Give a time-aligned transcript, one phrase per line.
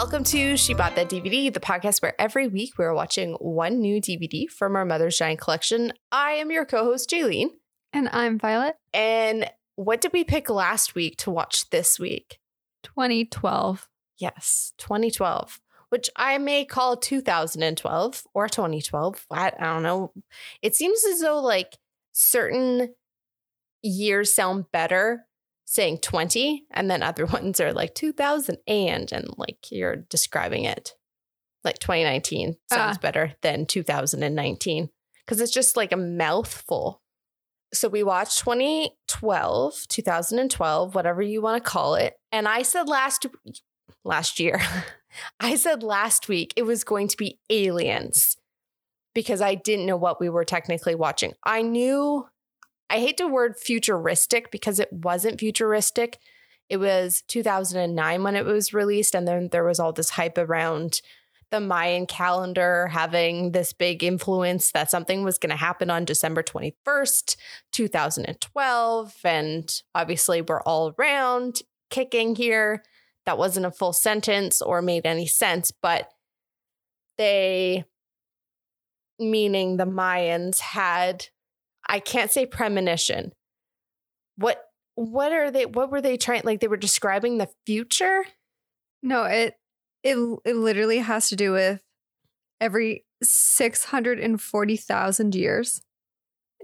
[0.00, 4.00] Welcome to She Bought That DVD, the podcast where every week we're watching one new
[4.00, 5.92] DVD from our Mother's Giant collection.
[6.12, 7.48] I am your co host, Jaylene.
[7.92, 8.76] And I'm Violet.
[8.94, 12.38] And what did we pick last week to watch this week?
[12.84, 13.88] 2012.
[14.18, 19.26] Yes, 2012, which I may call 2012 or 2012.
[19.32, 20.12] I, I don't know.
[20.62, 21.76] It seems as though like
[22.12, 22.94] certain
[23.82, 25.26] years sound better
[25.70, 30.94] saying 20 and then other ones are like 2000 and and like you're describing it.
[31.62, 33.00] Like 2019 sounds Ah.
[33.00, 34.88] better than 2019
[35.26, 37.02] because it's just like a mouthful.
[37.74, 43.26] So we watched 2012 2012 whatever you want to call it and i said last
[44.04, 44.58] last year
[45.40, 48.38] i said last week it was going to be aliens
[49.14, 51.34] because i didn't know what we were technically watching.
[51.44, 52.26] I knew
[52.90, 56.18] I hate the word futuristic because it wasn't futuristic.
[56.68, 61.00] It was 2009 when it was released, and then there was all this hype around
[61.50, 66.42] the Mayan calendar having this big influence that something was going to happen on December
[66.42, 67.36] 21st,
[67.72, 69.14] 2012.
[69.24, 72.82] And obviously, we're all around kicking here.
[73.24, 76.10] That wasn't a full sentence or made any sense, but
[77.16, 77.84] they,
[79.18, 81.28] meaning the Mayans, had
[81.88, 83.32] I can't say premonition.
[84.36, 84.62] What
[84.94, 88.24] what are they what were they trying like they were describing the future?
[89.02, 89.54] No, it
[90.02, 91.80] it it literally has to do with
[92.60, 95.80] every 640,000 years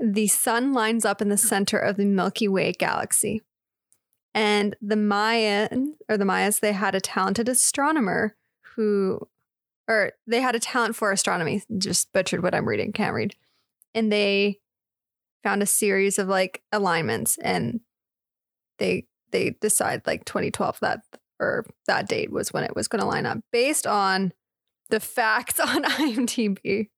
[0.01, 3.43] the sun lines up in the center of the Milky Way galaxy.
[4.35, 8.35] And the Mayan or the Mayas they had a talented astronomer
[8.75, 9.21] who
[9.87, 11.63] or they had a talent for astronomy.
[11.79, 13.37] Just butchered what I'm reading, can't read.
[13.95, 14.59] And they
[15.45, 17.79] found a series of like alignments and
[18.79, 21.01] they they decide like 2012 that
[21.39, 24.33] or that date was when it was going to line up based on
[24.91, 26.89] the facts on IMDb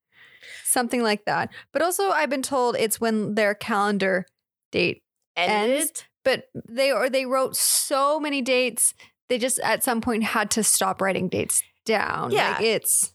[0.64, 4.26] something like that but also I've been told it's when their calendar
[4.72, 5.02] date
[5.36, 5.80] Ended.
[5.80, 8.94] ends but they or they wrote so many dates
[9.28, 12.52] they just at some point had to stop writing dates down Yeah.
[12.52, 13.12] like it's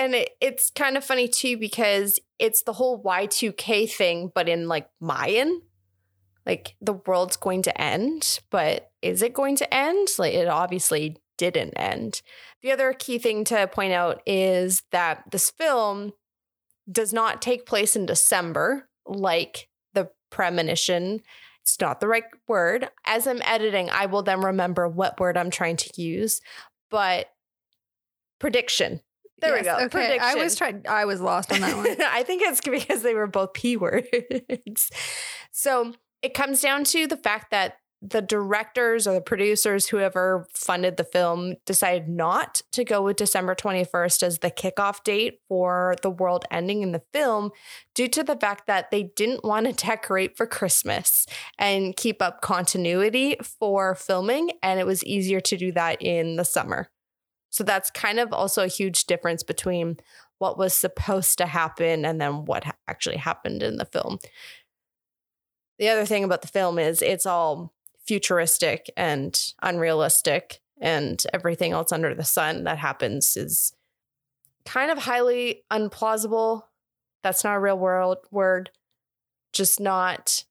[0.00, 4.66] And it, it's kind of funny too because it's the whole Y2K thing, but in
[4.66, 5.60] like Mayan.
[6.46, 10.08] Like the world's going to end, but is it going to end?
[10.18, 12.22] Like it obviously didn't end.
[12.62, 16.12] The other key thing to point out is that this film
[16.90, 21.20] does not take place in December like the premonition.
[21.60, 22.88] It's not the right word.
[23.04, 26.40] As I'm editing, I will then remember what word I'm trying to use.
[26.90, 27.26] But
[28.38, 29.02] prediction.
[29.40, 29.76] There we go.
[29.84, 30.82] okay I was Prediction.
[30.82, 33.76] trying I was lost on that one I think it's because they were both P
[33.76, 34.90] words.
[35.50, 35.92] so
[36.22, 41.04] it comes down to the fact that the directors or the producers, whoever funded the
[41.04, 46.46] film, decided not to go with December 21st as the kickoff date for the world
[46.50, 47.50] ending in the film
[47.94, 51.26] due to the fact that they didn't want to decorate for Christmas
[51.58, 54.50] and keep up continuity for filming.
[54.62, 56.88] And it was easier to do that in the summer.
[57.50, 59.98] So that's kind of also a huge difference between
[60.38, 64.18] what was supposed to happen and then what ha- actually happened in the film.
[65.78, 67.74] The other thing about the film is it's all
[68.06, 73.74] futuristic and unrealistic, and everything else under the sun that happens is
[74.64, 76.62] kind of highly unplausible.
[77.22, 78.70] That's not a real world word,
[79.52, 80.44] just not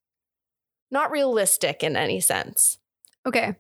[0.92, 2.78] not realistic in any sense.
[3.26, 3.56] Okay.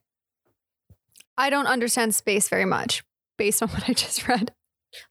[1.38, 3.03] I don't understand space very much
[3.39, 4.53] based on what I just read.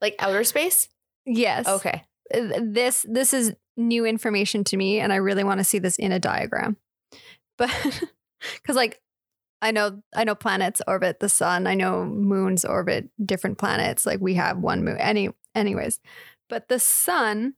[0.01, 0.89] Like outer space?
[1.27, 1.67] Yes.
[1.67, 2.05] Okay.
[2.33, 5.97] Uh, This this is new information to me and I really want to see this
[5.97, 6.77] in a diagram.
[7.59, 7.71] But
[8.65, 9.01] cuz like
[9.61, 11.67] I know I know planets orbit the sun.
[11.67, 14.07] I know moons orbit different planets.
[14.07, 14.97] Like we have one moon.
[14.99, 15.99] Any anyways.
[16.49, 17.55] But the sun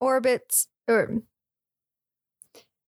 [0.00, 1.22] orbits or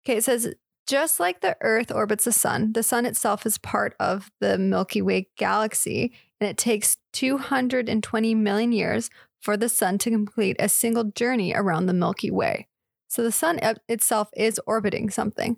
[0.06, 0.54] Okay, it says
[0.88, 5.02] just like the Earth orbits the sun, the sun itself is part of the Milky
[5.02, 9.10] Way galaxy, and it takes 220 million years
[9.40, 12.68] for the sun to complete a single journey around the Milky Way.
[13.08, 15.58] So the sun itself is orbiting something.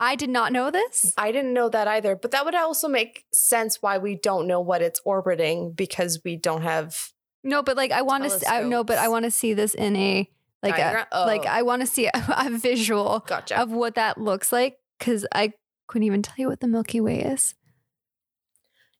[0.00, 1.12] I did not know this.
[1.16, 4.60] I didn't know that either, but that would also make sense why we don't know
[4.60, 7.12] what it's orbiting because we don't have
[7.44, 8.50] No, but like I want to.
[8.50, 10.28] I no, but I want to see this in a
[10.62, 11.06] like uh, Diagram?
[11.12, 11.50] a like Oh.
[11.50, 13.60] I want to see a, a visual gotcha.
[13.60, 15.52] of what that looks like because I
[15.88, 17.54] couldn't even tell you what the Milky Way is.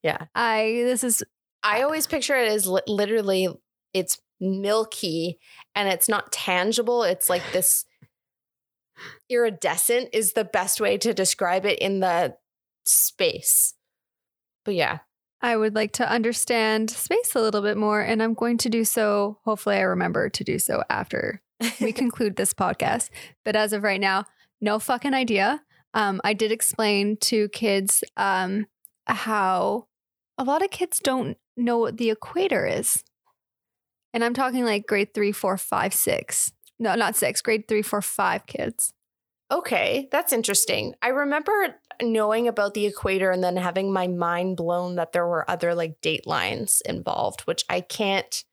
[0.03, 0.27] Yeah.
[0.35, 1.23] I this is
[1.63, 3.49] I always picture it as li- literally
[3.95, 5.39] it's milky
[5.75, 7.05] and it's not tangible.
[7.05, 7.85] It's like this
[9.29, 12.37] iridescent is the best way to describe it in the
[12.85, 13.75] space.
[14.65, 14.99] But yeah.
[15.41, 18.85] I would like to understand space a little bit more, and I'm going to do
[18.85, 19.41] so.
[19.45, 21.43] Hopefully, I remember to do so after
[21.81, 23.11] we conclude this podcast.
[23.45, 24.25] But as of right now,
[24.61, 25.63] no fucking idea.
[25.95, 28.67] Um, I did explain to kids um,
[29.07, 29.87] how
[30.39, 33.03] a lot of kids don't know what the equator is.
[34.15, 36.53] And I'm talking like grade three, four, five, six.
[36.79, 38.93] No, not six, grade three, four, five kids.
[39.51, 40.95] Okay, that's interesting.
[41.03, 45.49] I remember knowing about the equator and then having my mind blown that there were
[45.51, 48.45] other like date lines involved, which I can't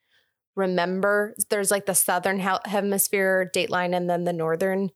[0.60, 1.36] remember.
[1.50, 4.92] There's like the southern hemisphere date line and then the northern,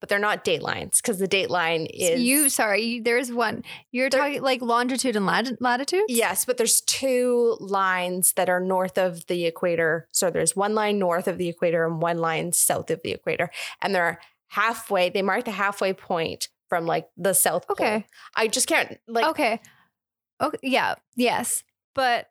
[0.00, 3.64] but they're not date lines because the date line is you, sorry, you, there's one.
[3.90, 6.04] You're There- talking like longitude and lat- latitude?
[6.08, 10.08] Yes, but there's two lines that are north of the equator.
[10.12, 13.50] So there's one line north of the equator and one line south of the equator.
[13.82, 17.74] And they're halfway, they mark the halfway point from like the south pole.
[17.74, 18.06] Okay.
[18.36, 19.60] I just can't like okay.
[20.40, 20.58] Okay.
[20.62, 20.94] Yeah.
[21.16, 21.64] Yes.
[21.94, 22.28] But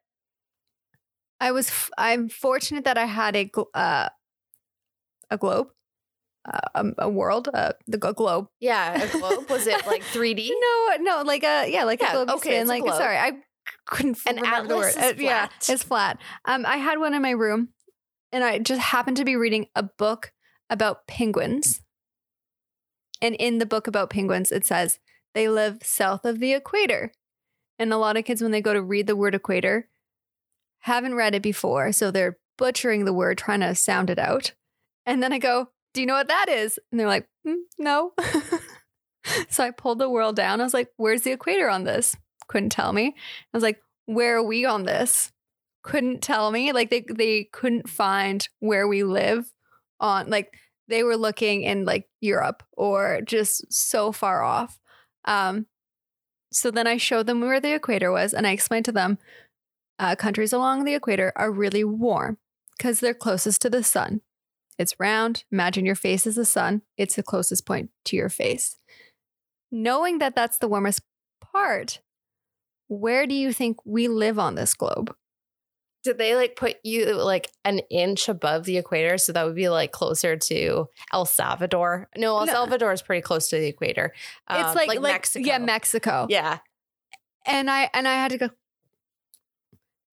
[1.39, 1.67] I was.
[1.69, 4.09] F- I'm fortunate that I had a gl- uh,
[5.29, 5.67] a globe,
[6.51, 8.47] uh, um, a world, uh, the g- globe.
[8.59, 9.49] yeah, a globe.
[9.49, 10.49] Was it like 3D?
[10.59, 12.29] No, no, like a yeah, like Yeah, a globe.
[12.37, 12.67] okay, spin.
[12.67, 12.95] like globe.
[12.97, 13.33] sorry, I
[13.85, 14.93] couldn't An remember the word.
[14.97, 16.19] Uh, yeah, it's flat.
[16.45, 17.69] Um, I had one in my room,
[18.31, 20.31] and I just happened to be reading a book
[20.69, 21.81] about penguins.
[23.21, 24.99] And in the book about penguins, it says
[25.33, 27.11] they live south of the equator.
[27.79, 29.89] And a lot of kids, when they go to read the word equator,
[30.79, 31.91] haven't read it before.
[31.91, 34.53] So they're butchering the word, trying to sound it out.
[35.05, 36.79] And then I go, Do you know what that is?
[36.91, 38.13] And they're like, "Hmm, No.
[39.49, 40.59] so I pulled the world down.
[40.61, 42.15] I was like, Where's the equator on this?
[42.47, 43.07] Couldn't tell me.
[43.07, 45.31] I was like, Where are we on this?
[45.83, 46.73] Couldn't tell me.
[46.73, 49.51] Like they they couldn't find where we live
[49.99, 50.53] on like
[50.87, 54.79] they were looking in like Europe or just so far off.
[55.25, 55.67] Um,
[56.51, 59.17] so then I showed them where the equator was, and I explained to them
[59.99, 62.37] uh, countries along the equator are really warm
[62.77, 64.21] because they're closest to the sun.
[64.77, 65.43] It's round.
[65.51, 66.83] Imagine your face is the sun.
[66.97, 68.77] It's the closest point to your face.
[69.71, 71.01] Knowing that that's the warmest
[71.41, 71.99] part,
[72.87, 75.13] where do you think we live on this globe?
[76.03, 79.17] Did they like put you like an inch above the equator?
[79.17, 82.07] So that would be like closer to El Salvador.
[82.15, 82.51] No, El No.
[82.53, 84.13] Salvador is pretty close to the equator.
[84.49, 85.45] It's Um, like, like Mexico.
[85.45, 86.27] Yeah, Mexico.
[86.29, 86.59] Yeah.
[87.45, 88.49] and I and I had to go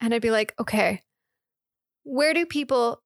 [0.04, 1.02] and I'd be like, okay,
[2.02, 3.02] where do people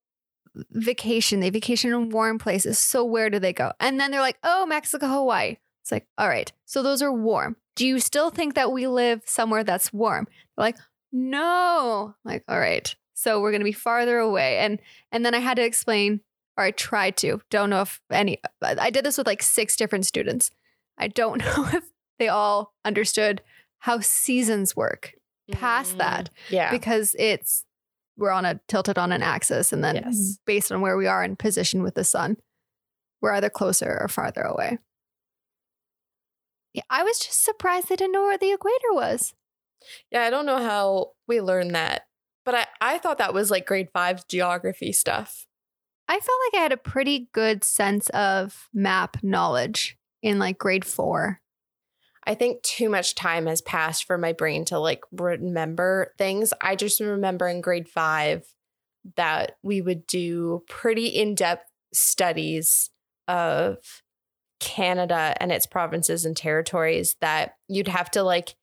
[0.70, 1.40] vacation?
[1.40, 2.78] They vacation in warm places.
[2.78, 3.72] So where do they go?
[3.78, 5.56] And then they're like, oh, Mexico, Hawaii.
[5.82, 7.56] It's like, all right, so those are warm.
[7.76, 10.26] Do you still think that we live somewhere that's warm?
[10.26, 10.76] They're like,
[11.12, 12.14] no.
[12.24, 12.94] I'm like, all right.
[13.14, 14.58] So we're gonna be farther away.
[14.58, 14.80] And
[15.12, 16.20] and then I had to explain,
[16.56, 17.40] or I tried to.
[17.50, 20.50] Don't know if any I did this with like six different students.
[20.98, 21.84] I don't know if
[22.18, 23.40] they all understood
[23.78, 25.14] how seasons work
[25.52, 26.70] past Mm, that Yeah.
[26.70, 27.64] because it's
[28.16, 30.38] we're on a tilted on an axis and then Yes.
[30.44, 32.36] based on where we are in position with the sun
[33.20, 34.78] we're either closer or farther away
[36.74, 39.34] yeah i was just surprised they didn't know where the equator was
[40.10, 42.02] Yeah, I don't know how we learned that,
[42.44, 45.46] but I, I thought that was like grade five geography stuff.
[46.08, 50.84] i felt like i had a pretty good sense of map knowledge in like grade
[50.84, 51.40] four
[52.28, 56.52] I think too much time has passed for my brain to like remember things.
[56.60, 58.44] I just remember in grade five
[59.16, 62.90] that we would do pretty in depth studies
[63.26, 63.78] of
[64.60, 68.54] Canada and its provinces and territories that you'd have to like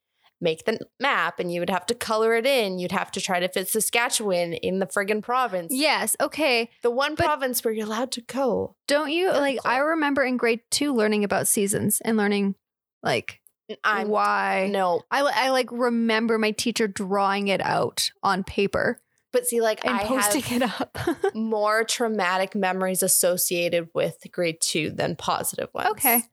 [0.42, 2.78] make the map and you would have to color it in.
[2.78, 5.72] You'd have to try to fit Saskatchewan in the friggin' province.
[5.74, 8.76] yes okay The one But- province where you're allowed to go.
[8.88, 12.56] don't you like i remember in grade two learning about seasons and learning
[13.02, 13.40] like
[13.84, 19.00] I'm why no, I, I like remember my teacher drawing it out on paper
[19.32, 20.98] but see, like and I posting have it up.
[21.36, 25.90] more traumatic memories associated with grade two than positive ones.
[25.90, 26.24] okay.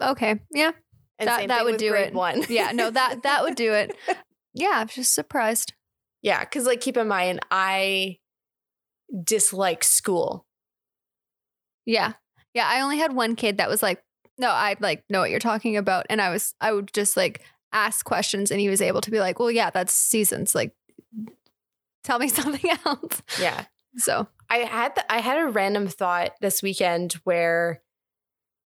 [0.00, 0.38] Okay.
[0.52, 0.70] Yeah.
[1.18, 2.14] and that- that would do it.
[2.14, 2.70] One, Yeah.
[2.72, 3.96] No, that that would do it.
[4.54, 4.70] Yeah.
[4.74, 5.72] I'm just surprised.
[6.22, 8.18] yeah, because like keep in mind, I
[9.24, 10.46] dislike school.
[11.84, 12.12] Yeah.
[12.54, 12.68] Yeah.
[12.68, 14.02] I only had one kid that was like,
[14.38, 16.06] no, I like know what you're talking about.
[16.10, 19.20] And I was, I would just like ask questions and he was able to be
[19.20, 20.54] like, well, yeah, that's seasons.
[20.54, 20.74] Like,
[22.04, 23.22] tell me something else.
[23.40, 23.64] Yeah,
[23.96, 27.82] So, I had the, I had a random thought this weekend where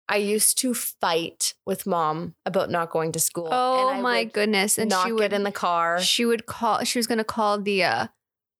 [0.08, 3.48] I used to fight with mom about not going to school.
[3.50, 4.76] oh my goodness.
[4.76, 6.00] And she would, get in the car.
[6.00, 8.06] she would call, she was going to call the, uh,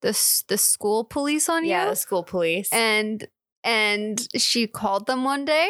[0.02, 1.70] the, the school police on you.
[1.70, 2.68] Yeah, the school police.
[2.72, 3.26] and
[3.62, 5.68] and she called them one day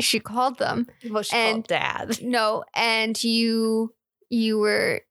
[0.00, 2.18] she called them well, she and- called dad.
[2.22, 3.94] no and you
[4.30, 5.02] you were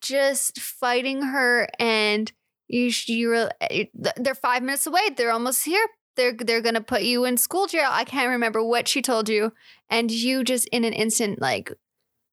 [0.00, 2.32] just fighting her and
[2.68, 5.00] you you were eh, they're 5 minutes away.
[5.16, 5.86] They're almost here.
[6.16, 7.88] They're they're going to put you in school jail.
[7.90, 9.52] I can't remember what she told you
[9.88, 11.72] and you just in an instant like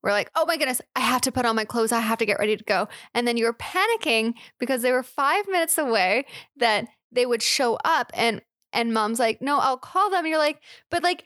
[0.03, 1.91] were like, "Oh my goodness, I have to put on my clothes.
[1.91, 5.03] I have to get ready to go." And then you were panicking because they were
[5.03, 6.25] 5 minutes away
[6.57, 8.41] that they would show up and
[8.73, 10.59] and mom's like, "No, I'll call them." And you're like,
[10.91, 11.23] "But like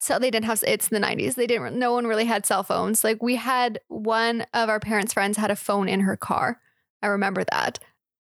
[0.00, 3.02] so they didn't have it's the 90s they didn't no one really had cell phones.
[3.04, 6.58] Like we had one of our parents friends had a phone in her car.
[7.02, 7.78] I remember that.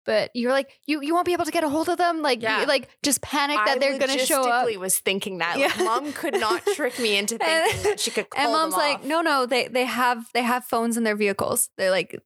[0.07, 2.23] But you're like you you won't be able to get a hold of them?
[2.23, 2.63] Like Yeah.
[2.63, 4.67] you, like just panic that I they're gonna show up.
[4.67, 5.59] logistically was thinking that.
[5.59, 8.75] Like, mom could not trick me into And- thinking that she could call and mom's
[8.75, 9.05] like off.
[9.05, 11.69] no no they they have they have phones in their vehicles.
[11.77, 12.19] They're like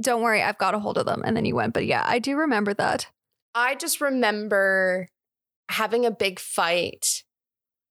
[0.00, 1.22] don't worry i've got a hold of them.
[1.24, 1.72] And then you went.
[1.72, 3.06] But yeah i do remember that.
[3.54, 5.08] I just remember
[5.70, 7.24] having a big fight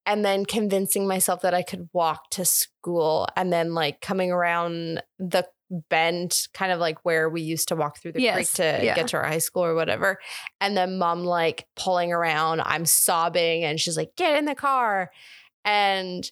[0.07, 5.03] and then convincing myself that I could walk to school and then like coming around
[5.19, 5.45] the
[5.89, 8.95] bend kind of like where we used to walk through the Yes, creek to yeah.
[8.95, 10.17] get to our high school or whatever
[10.61, 15.11] and then mom like pulling around I'm sobbing and she's like get in the car
[15.65, 16.31] and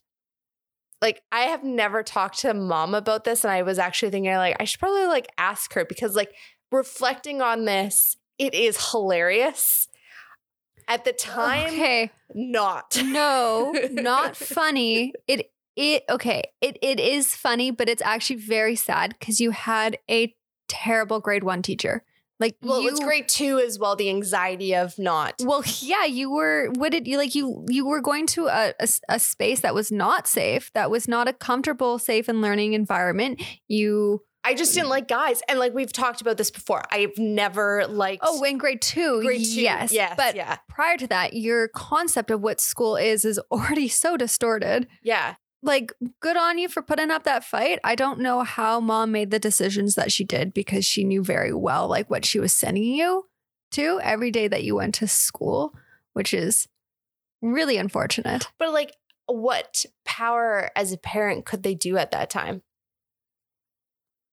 [1.01, 4.55] like I have never talked to mom about this and I was actually thinking like
[4.57, 6.33] I should probably like ask her because like
[6.71, 9.89] reflecting on this it is hilarious
[10.87, 15.13] at the time okay not No, not funny.
[15.27, 16.43] It it okay.
[16.61, 20.35] It it is funny, but it's actually very sad because you had a
[20.67, 22.03] terrible grade one teacher.
[22.37, 26.03] Like well you, it was grade two as well the anxiety of not Well, yeah,
[26.03, 26.69] you were.
[26.75, 27.33] What did you like?
[27.33, 28.73] You you were going to a
[29.07, 30.71] a space that was not safe.
[30.73, 33.41] That was not a comfortable, safe and learning environment.
[33.69, 37.87] You I just didn't like guys and like we've talked about this before I've never
[37.87, 41.67] liked oh, in grade two, grade two yes, yes but yeah prior to that, your
[41.67, 44.87] concept of what school is is already so distorted.
[45.01, 47.79] yeah like good on you for putting up that fight.
[47.83, 51.53] I don't know how mom made the decisions that she did because she knew very
[51.53, 53.25] well like what she was sending you
[53.71, 55.73] to every day that you went to school,
[56.13, 56.67] which is
[57.41, 58.47] really unfortunate.
[58.59, 58.95] but like
[59.27, 62.61] what power as a parent could they do at that time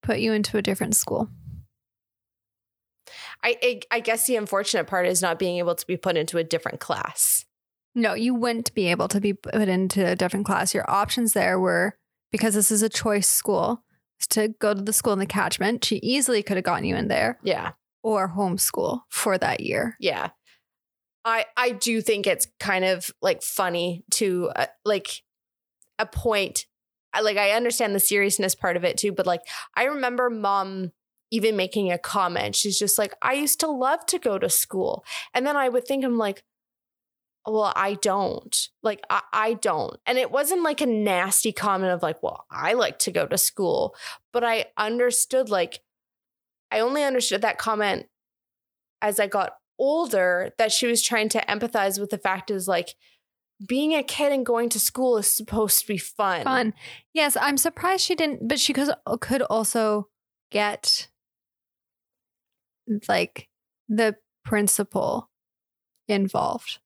[0.03, 1.29] Put you into a different school.
[3.45, 6.39] I, I I guess the unfortunate part is not being able to be put into
[6.39, 7.45] a different class
[7.95, 10.75] No, you wouldn't be able to be put into a different class.
[10.75, 11.97] Your options there were
[12.31, 13.83] because this is a choice school,
[14.31, 15.85] to go to the school in the catchment.
[15.85, 19.97] She easily could have gotten you in there yeah or homeschool for that year.
[20.01, 20.31] Yeah.
[21.25, 25.23] I I do think it's kind of like funny to uh, like
[25.99, 26.67] a point.
[27.21, 29.43] Like I understand the seriousness part of it too, but like
[29.75, 30.93] I remember mom
[31.31, 32.55] even making a comment.
[32.55, 35.05] She's just like, I used to love to go to school.
[35.33, 36.45] And then I would think I'm like,
[37.47, 38.69] well, I don't.
[38.83, 39.99] Like I, I don't.
[40.07, 43.39] And it wasn't like a nasty comment of like, well, I like to go to
[43.39, 43.97] school.
[44.33, 45.81] But I understood like
[46.71, 48.07] I only understood that comment
[49.01, 52.95] as I got older that she was trying to empathize with the fact is like
[53.69, 56.45] being a kid and going to school is supposed to be fun.
[56.45, 56.75] Fun.
[57.13, 60.09] Yes, I'm surprised she didn't, but she could uh, could also
[60.51, 61.09] get
[63.09, 63.49] like
[63.89, 65.31] the principal
[66.09, 66.79] involved.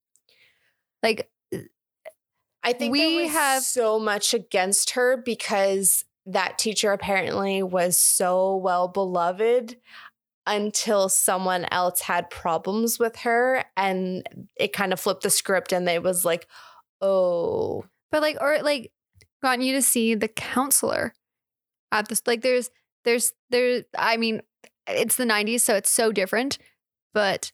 [1.02, 1.30] Like
[2.62, 8.56] I think We was have- so much against her because that teacher apparently was so
[8.56, 9.76] well beloved
[10.46, 14.26] until someone else had problems with her and
[14.56, 16.46] it kind of flipped the script and it was like,
[17.00, 18.92] oh, but like or like
[19.42, 21.14] gotten you to see the counselor
[21.92, 22.70] at this like there's
[23.04, 24.42] there's there I mean
[24.88, 26.58] it's the 90s so it's so different
[27.12, 27.52] but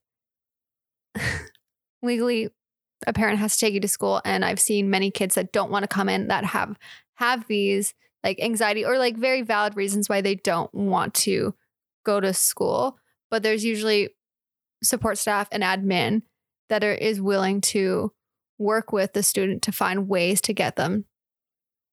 [2.02, 2.48] legally
[3.06, 5.70] a parent has to take you to school and I've seen many kids that don't
[5.70, 6.78] want to come in that have
[7.16, 11.54] have these like anxiety or like very valid reasons why they don't want to
[12.04, 12.98] go to school
[13.30, 14.10] but there's usually
[14.82, 16.22] support staff and admin
[16.68, 18.12] that are is willing to
[18.58, 21.06] work with the student to find ways to get them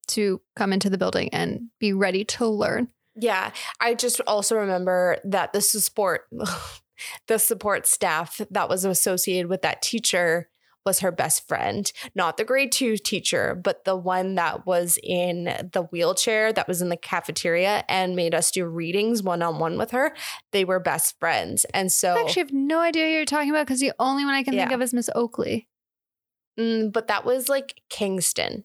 [0.08, 2.90] to come into the building and be ready to learn.
[3.16, 6.24] Yeah, I just also remember that the support
[7.28, 10.50] the support staff that was associated with that teacher
[10.90, 15.44] was her best friend, not the grade 2 teacher, but the one that was in
[15.72, 20.16] the wheelchair that was in the cafeteria and made us do readings one-on-one with her.
[20.52, 21.64] They were best friends.
[21.76, 24.34] And so I actually have no idea who you're talking about because the only one
[24.34, 25.68] I can think of is Miss Oakley.
[26.60, 28.64] Mm, but that was like Kingston's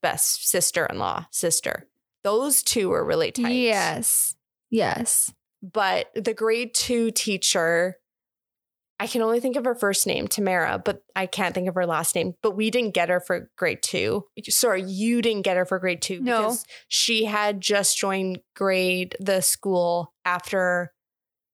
[0.00, 1.86] best sister-in-law, sister.
[2.24, 3.52] Those two were really tight.
[3.52, 4.34] Yes.
[4.70, 5.30] Yes.
[5.72, 7.96] but the grade two teacher
[8.98, 11.84] I can only think of her first name, Tamara, but I can't think of her
[11.86, 12.34] last name.
[12.42, 14.24] But we didn't get her for grade two.
[14.48, 16.20] Sorry, you didn't get her for grade two.
[16.20, 16.38] No.
[16.42, 20.94] because she had just joined grade the school after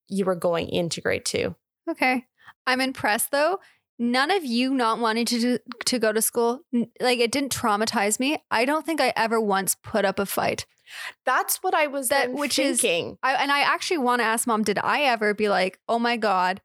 [0.09, 1.57] you were going into grade two.
[1.91, 2.27] Okay.
[2.67, 3.59] I'm impressed though.
[3.99, 6.61] None of you not wanting to do, to go to school,
[7.01, 8.39] like it didn't traumatize me.
[8.51, 10.65] I don't think I ever once put up a fight.
[11.25, 13.19] That's what I was That- which is- thinking.
[13.23, 16.17] I and I actually want to ask mom, did I ever be like, "Oh my
[16.17, 16.61] god,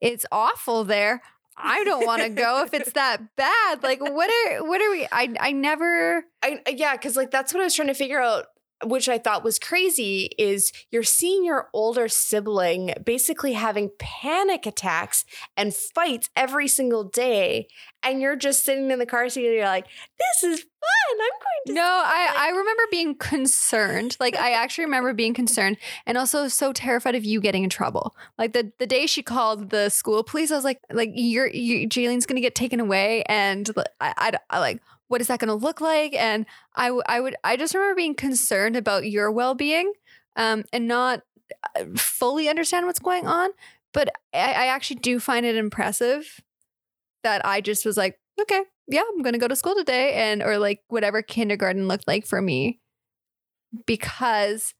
[0.00, 1.22] it's awful there.
[1.56, 5.06] I don't want to go if it's that bad." Like what are what are we
[5.10, 8.46] I I never I yeah, because like that's what I was trying to figure out,
[8.84, 10.30] which I thought was crazy.
[10.38, 15.24] Is you're seeing your older sibling basically having panic attacks
[15.56, 17.68] and fights every single day,
[18.02, 19.86] and you're just sitting in the car seat and you're like,
[20.18, 21.12] "This is fun.
[21.12, 24.16] I'm going to." No, I, I remember being concerned.
[24.20, 28.16] Like I actually remember being concerned and also so terrified of you getting in trouble.
[28.38, 31.88] Like the, the day she called the school police, I was like, like you're you
[31.88, 33.68] Jaylene's gonna get taken away and
[34.00, 36.14] I, I, I like what is that gonna look like?
[36.14, 36.46] And
[36.76, 39.92] I I would I just remember being concerned about your well being,
[40.36, 41.22] um, and not
[41.76, 43.50] uh, fully understand what's going on.
[43.92, 46.40] But I, I actually do find it impressive
[47.24, 50.58] that I just was like, okay, yeah, I'm gonna go to school today, and or
[50.58, 52.80] like whatever kindergarten looked like for me,
[53.86, 54.74] because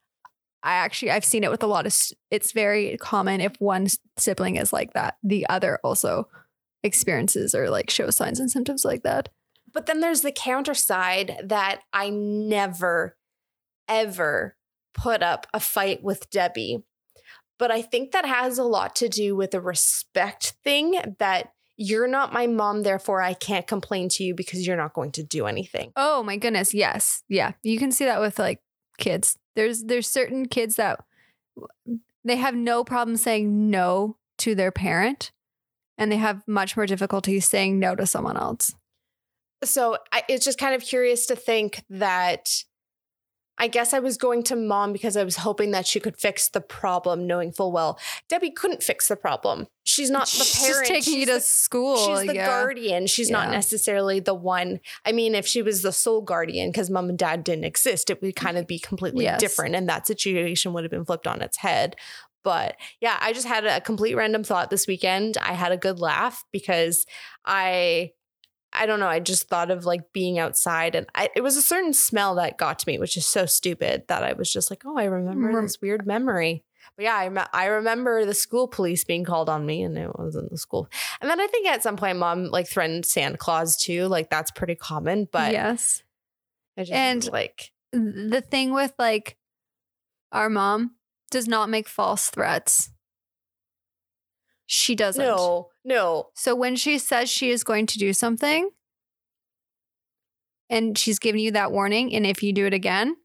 [0.62, 1.94] I actually I've seen it with a lot of.
[2.30, 6.28] It's very common if one sibling is like that, the other also
[6.84, 9.30] experiences or like shows signs and symptoms like that.
[9.78, 13.16] But then there's the counter side that I never,
[13.86, 14.56] ever
[14.92, 16.82] put up a fight with Debbie.
[17.60, 22.08] But I think that has a lot to do with the respect thing that you're
[22.08, 25.46] not my mom, therefore I can't complain to you because you're not going to do
[25.46, 25.92] anything.
[25.94, 28.60] Oh my goodness, yes, yeah, you can see that with like
[28.98, 29.38] kids.
[29.54, 31.04] There's there's certain kids that
[32.24, 35.30] they have no problem saying no to their parent,
[35.96, 38.74] and they have much more difficulty saying no to someone else.
[39.64, 42.48] So I, it's just kind of curious to think that
[43.60, 46.48] I guess I was going to mom because I was hoping that she could fix
[46.48, 49.66] the problem, knowing full well Debbie couldn't fix the problem.
[49.84, 50.48] She's not the parent.
[50.48, 50.86] She's parent.
[50.86, 51.96] taking you she's to the school.
[51.96, 52.46] She's the yeah.
[52.46, 53.06] guardian.
[53.06, 54.80] She's not necessarily the one.
[55.04, 58.22] I mean, if she was the sole guardian because mom and dad didn't exist, it
[58.22, 59.40] would kind of be completely Yes.
[59.40, 59.74] different.
[59.74, 61.96] And that situation would have been flipped on its head.
[62.44, 65.36] But yeah, I just had a complete random thought this weekend.
[65.42, 67.04] I had a good laugh because
[67.44, 68.12] I.
[68.72, 69.08] I don't know.
[69.08, 72.58] I just thought of like being outside, and I, it was a certain smell that
[72.58, 75.48] got to me, which is so stupid that I was just like, "Oh, I remember
[75.48, 76.64] Rem- this weird memory."
[76.96, 80.18] But yeah, I, me- I remember the school police being called on me, and it
[80.18, 80.88] wasn't the school.
[81.20, 84.06] And then I think at some point, mom like threatened Santa Claus too.
[84.06, 85.28] Like that's pretty common.
[85.30, 86.02] But yes,
[86.76, 89.36] I just And- like the thing with like
[90.30, 90.92] our mom
[91.30, 92.90] does not make false threats.
[94.66, 95.24] She doesn't.
[95.24, 96.28] no, no.
[96.34, 98.70] So when she says she is going to do something
[100.68, 103.16] and she's giving you that warning, and if you do it again,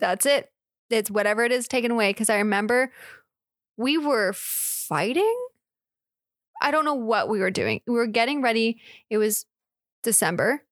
[0.00, 0.50] that's it.
[0.90, 2.10] It's whatever it is taken away.
[2.10, 2.92] Because I remember
[3.76, 5.46] we were fighting.
[6.60, 7.80] I don't know what we were doing.
[7.86, 8.80] We were getting ready.
[9.08, 9.46] It was
[10.02, 10.64] December.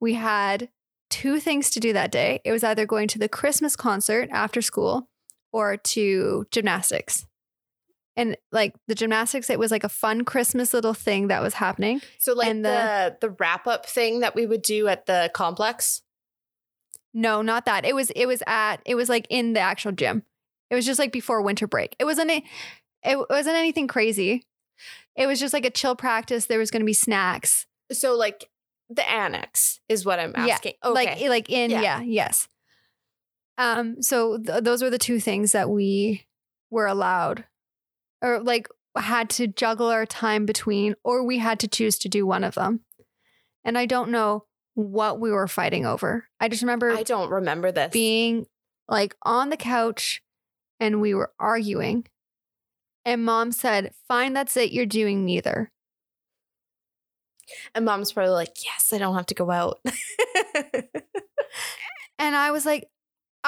[0.00, 0.70] We had
[1.10, 2.40] two things to do that day.
[2.44, 5.08] It was either going to the Christmas concert after school
[5.52, 7.26] or to gymnastics
[8.18, 12.02] and like the gymnastics it was like a fun christmas little thing that was happening.
[12.18, 12.68] So like And the
[13.20, 16.02] the- the wrap up thing that we would do at the complex.
[17.14, 17.84] no not that.
[17.86, 20.22] It was it was at it was like in the actual gym.
[20.70, 21.96] It was just like before winter break.
[21.98, 22.42] It wasn't a,
[23.02, 24.44] it wasn't anything crazy.
[25.16, 26.44] It was just like a chill practice.
[26.46, 27.66] There was going to be snacks.
[27.90, 28.50] So like
[28.90, 30.74] the annex is what I'm Yeah, asking.
[30.84, 30.92] Okay.
[30.94, 31.80] like like in Yeah.
[31.82, 32.48] yeah, yes.
[33.56, 36.26] Um so th- those were the two things that we
[36.70, 37.44] were allowed
[38.22, 42.26] or like had to juggle our time between or we had to choose to do
[42.26, 42.80] one of them
[43.64, 47.70] and i don't know what we were fighting over i just remember I don't remember
[47.70, 47.92] this.
[47.92, 48.46] being
[48.88, 50.22] like on the couch
[50.80, 52.06] and we were arguing
[53.04, 55.70] and mom said fine that's it you're doing neither
[57.74, 59.80] and mom's probably like, yes, I don't have to go out.
[62.18, 62.88] and i was like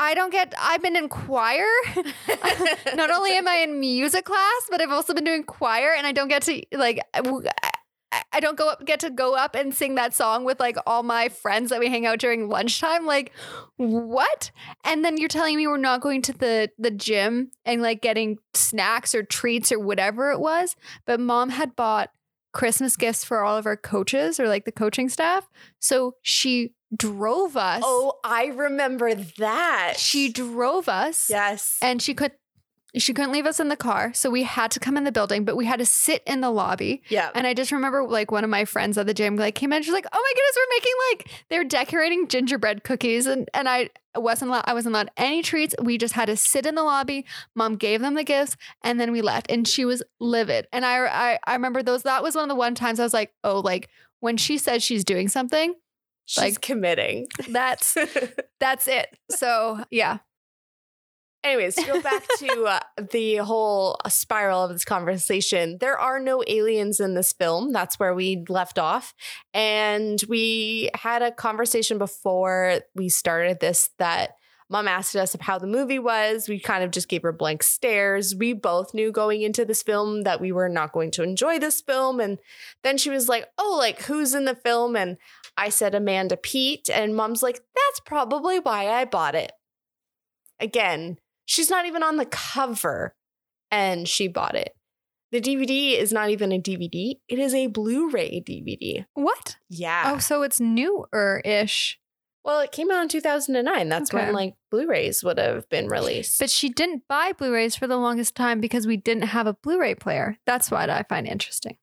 [0.01, 1.67] i don't get i've been in choir
[2.95, 6.13] not only am I in music class, but I've also been doing choir, and I
[6.13, 7.01] don't get to like
[8.33, 11.03] I don't go up get to go up and sing that song with like all
[11.03, 13.07] my friends that we hang out during lunchtime.
[13.07, 13.33] Like
[13.77, 14.51] what?
[14.85, 18.39] And then you're telling me we're not going to the the gym and like getting
[18.55, 20.77] snacks or treats or whatever it was.
[21.07, 22.11] But mom had bought
[22.53, 27.57] Christmas gifts for all of our coaches or like the coaching staff, so she drove
[27.57, 27.83] us.
[27.85, 29.95] oh, I remember that.
[29.97, 31.79] she drove us, yes.
[31.83, 32.33] and she could
[32.97, 35.45] she couldn't leave us in the car, so we had to come in the building,
[35.45, 37.03] but we had to sit in the lobby.
[37.09, 37.31] Yeah.
[37.37, 39.83] And I just remember like one of my friends at the gym like came in,
[39.83, 43.91] she's like, "Oh my goodness, we're making like they're decorating gingerbread cookies," and and I
[44.17, 45.75] wasn't allowed, I wasn't allowed any treats.
[45.81, 47.27] We just had to sit in the lobby.
[47.55, 50.67] Mom gave them the gifts, and then we left, and she was livid.
[50.73, 52.03] And I I I remember those.
[52.03, 54.83] That was one of the one times I was like, "Oh, like when she says
[54.83, 55.75] she's doing something,
[56.31, 57.27] She's like- committing.
[57.49, 57.97] that's
[58.61, 60.19] that's it." So yeah,
[61.43, 62.81] Anyways, to go back to uh,
[63.13, 67.73] the whole spiral of this conversation, there are no aliens in this film.
[67.73, 69.15] That's where we left off.
[69.55, 74.33] And we had a conversation before we started this that
[74.69, 76.47] mom asked us how the movie was.
[76.47, 78.37] We kind of just gave her blank stares.
[78.37, 81.81] We both knew going into this film that we were not going to enjoy this
[81.81, 82.21] film.
[82.21, 82.39] And
[82.83, 84.95] then she was like, Oh, like who's in the film?
[84.95, 85.17] And
[85.61, 86.89] I said Amanda Peet.
[86.91, 89.53] And mom's like, That's probably why I bought it.
[90.59, 93.15] Again, she's not even on the cover
[93.71, 94.75] and she bought it.
[95.33, 99.07] The DVD is not even a DVD, it is a Blu ray DVD.
[99.15, 99.57] what?
[99.69, 100.13] Yeah.
[100.15, 101.99] Oh, so it's newer ish.
[102.43, 103.89] Well, it came out in 2009.
[103.89, 104.25] That's Okay.
[104.25, 106.41] when like Blu rays would have been released.
[106.41, 109.95] But she didn't buy Blu-rays for the longest time because we didn't have a Blu-ray
[109.97, 110.39] player.
[110.47, 111.77] That's what I find interesting.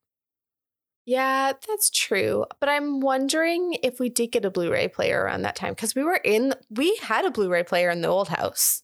[1.08, 2.44] Yeah, that's true.
[2.60, 5.94] But I'm wondering if we did get a Blu ray player around that time because
[5.94, 8.82] we were in, we had a Blu ray player in the old house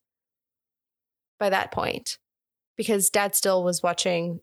[1.39, 2.17] by that point
[2.77, 4.41] because dad still was watching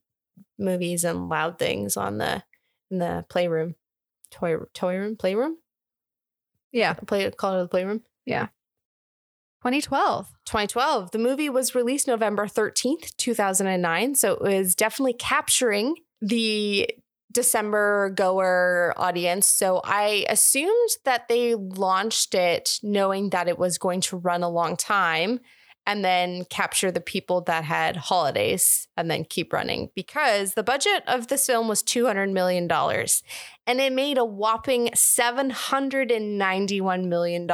[0.60, 2.44] movies and loud things on the,
[2.92, 3.74] in the playroom,
[4.30, 5.58] toy, toy room, playroom.
[6.72, 8.48] Yeah, play call it the playroom yeah
[9.64, 10.28] 2012.
[10.46, 16.88] 2012 the movie was released november 13th 2009 so it was definitely capturing the
[17.32, 24.02] december goer audience so i assumed that they launched it knowing that it was going
[24.02, 25.40] to run a long time
[25.86, 31.04] and then capture the people that had holidays and then keep running because the budget
[31.08, 37.50] of this film was $200 million and it made a whopping $791 million.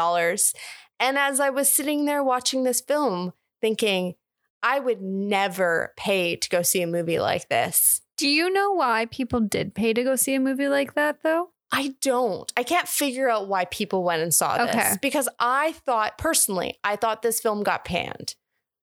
[1.00, 4.16] And as I was sitting there watching this film, thinking,
[4.62, 8.02] I would never pay to go see a movie like this.
[8.18, 11.50] Do you know why people did pay to go see a movie like that though?
[11.72, 12.52] I don't.
[12.56, 14.96] I can't figure out why people went and saw this Okay.
[15.02, 18.36] because I thought personally, I thought this film got panned,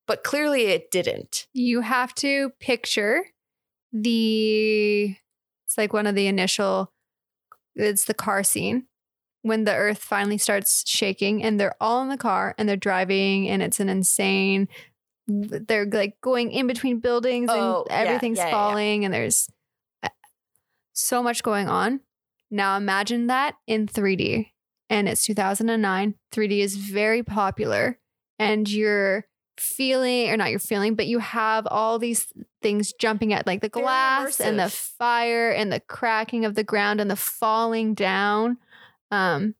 [0.07, 1.47] but clearly it didn't.
[1.55, 3.25] You have to picture
[3.92, 5.16] the
[5.66, 6.92] it's like one of the initial
[7.77, 8.87] it's the car scene
[9.42, 13.49] when the earth finally starts shaking and they're all in the car and they're driving
[13.49, 14.68] and it's an insane
[15.27, 18.55] they're like going in between buildings Oh, and everything's yeah, yeah, yeah.
[18.57, 19.49] falling and there's
[20.03, 20.09] uh,
[20.93, 22.01] so much going on.
[22.51, 24.51] Now imagine that in 3D
[24.91, 26.15] and it's 2009.
[26.33, 27.99] 3D is very popular
[28.39, 32.27] and you're feeling or not you're feeling but you have all these
[32.61, 37.01] things jumping at like the glass and the fire and the cracking of the ground
[37.01, 38.57] and the falling down
[39.13, 39.55] um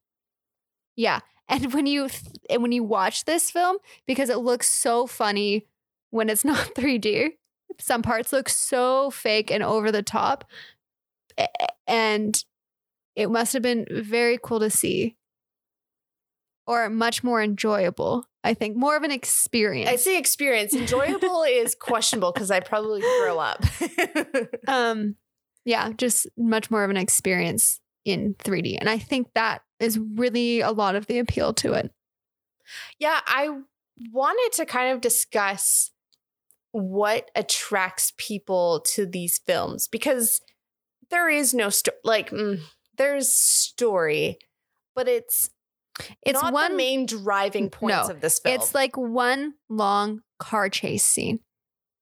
[0.97, 3.77] yeah and when you th- and when you watch this film
[4.07, 5.65] because it looks so funny
[6.11, 7.31] when it's not 3D
[7.79, 10.45] some parts look so fake and over the top
[11.87, 12.43] and
[13.15, 15.15] it must have been very cool to see
[16.67, 20.73] or much more enjoyable i think more of an experience I say experience.
[20.73, 23.63] Enjoyable is questionable because I probably grow up.
[24.67, 25.15] um
[25.65, 30.61] yeah just much more of an experience in 3d and i think that is really
[30.61, 31.91] a lot of the appeal to it
[32.97, 33.49] yeah, I
[34.11, 35.91] wanted to kind of discuss
[36.71, 40.41] what attracts people to these films because
[41.09, 41.97] there is no story.
[42.03, 42.59] Like, mm,
[42.97, 44.39] there's story,
[44.95, 45.49] but it's
[46.25, 48.55] it's not one the main driving points No, of this film.
[48.55, 51.39] it's like one long car chase scene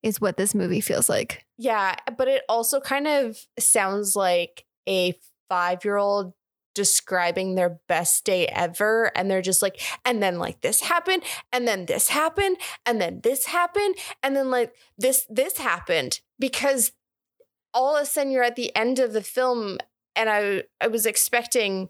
[0.02, 5.14] is what this movie feels like Yeah, but it also kind of sounds like a
[5.48, 6.34] five year old
[6.74, 9.12] describing their best day ever.
[9.16, 13.22] And they're just like, and then like this happened, and then this happened, and then
[13.24, 16.22] this happened, and then like this, this happened.
[16.40, 16.92] Because
[17.74, 19.78] all of a sudden you're at the end of the film,
[20.16, 21.90] and I I was expecting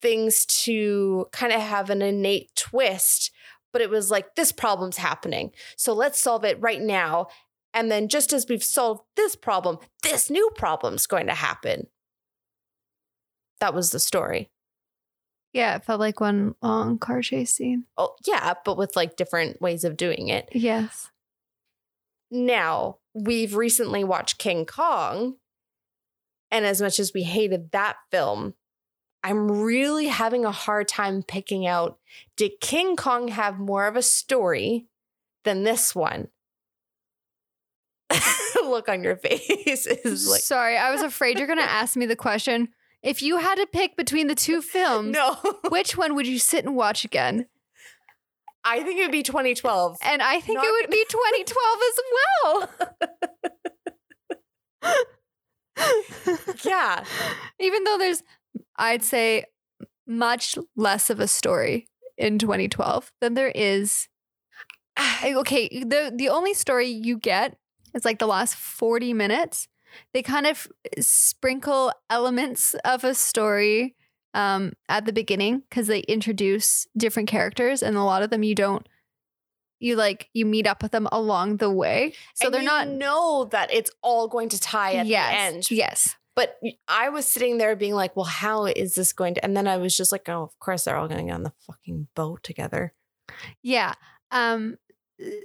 [0.00, 3.30] things to kind of have an innate twist.
[3.72, 5.52] But it was like, this problem's happening.
[5.76, 7.28] So let's solve it right now.
[7.72, 11.86] And then just as we've solved this problem, this new problem's going to happen.
[13.62, 14.50] That was the story.
[15.52, 19.60] yeah it felt like one long car chase scene Oh, yeah, but with like different
[19.62, 20.48] ways of doing it.
[20.52, 21.10] yes
[22.30, 25.36] Now, we've recently watched King Kong.
[26.50, 28.54] And as much as we hated that film,
[29.22, 31.98] I'm really having a hard time picking out
[32.36, 34.86] did King Kong have more of a story
[35.44, 36.28] than this one?
[38.64, 42.06] look on your face is like Sorry, I was afraid you're going to ask me
[42.06, 42.68] the question.
[43.02, 45.36] If you had to pick between the two films, no.
[45.68, 47.46] which one would you sit and watch again?
[48.64, 49.98] I think it would be 2012.
[50.02, 51.98] And I think Not it would be 2012 as
[54.84, 56.54] well.
[56.64, 57.04] yeah.
[57.58, 58.22] Even though there's,
[58.76, 59.46] I'd say,
[60.06, 64.08] much less of a story in 2012 than there is.
[65.24, 67.56] Okay, the the only story you get
[67.94, 69.66] is like the last 40 minutes.
[70.12, 70.68] They kind of
[71.00, 73.94] sprinkle elements of a story
[74.34, 78.54] um, at the beginning because they introduce different characters, and a lot of them you
[78.54, 78.86] don't.
[79.80, 82.88] You like you meet up with them along the way, so And they're you not.
[82.88, 85.70] know that it's all going to tie at yes, the end.
[85.72, 89.44] yes, But I was sitting there being like, well, how is this going to?
[89.44, 91.42] And then I was just like, oh, of course they're all going to get on
[91.42, 92.94] the fucking boat together.
[93.62, 93.94] Yeah.
[94.30, 94.78] Um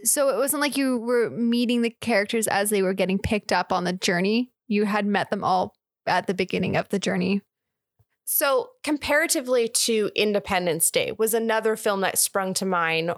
[0.04, 3.72] so it wasn't like you were meeting the characters as they were getting picked up
[3.72, 4.52] on the journey.
[4.68, 7.42] You had met them all at the beginning of the journey.
[8.26, 13.13] So, comparatively to Independence Day, was another film that sprung to mind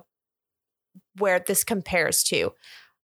[1.17, 2.53] where this compares to.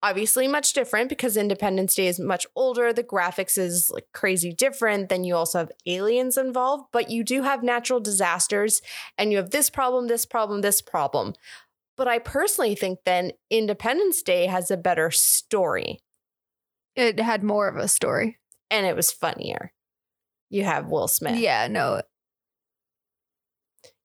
[0.04, 2.94] Obviously, much different because Independence Day is much older.
[2.94, 5.10] The graphics is like crazy different.
[5.10, 8.80] Then you also have aliens involved, but you do have natural disasters
[9.18, 11.34] and you have this problem, this problem, this problem.
[11.98, 16.00] But I personally think then Independence Day has a better story
[16.96, 18.38] It had more of a story.
[18.70, 19.74] and it was funnier.
[20.50, 21.38] You have Will Smith.
[21.38, 22.02] Yeah, no.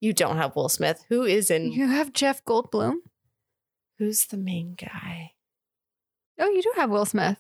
[0.01, 1.05] You don't have Will Smith.
[1.09, 2.95] Who is in You have Jeff Goldblum.
[3.99, 5.33] Who's the main guy?
[6.41, 7.39] Oh, you do have Will Smith.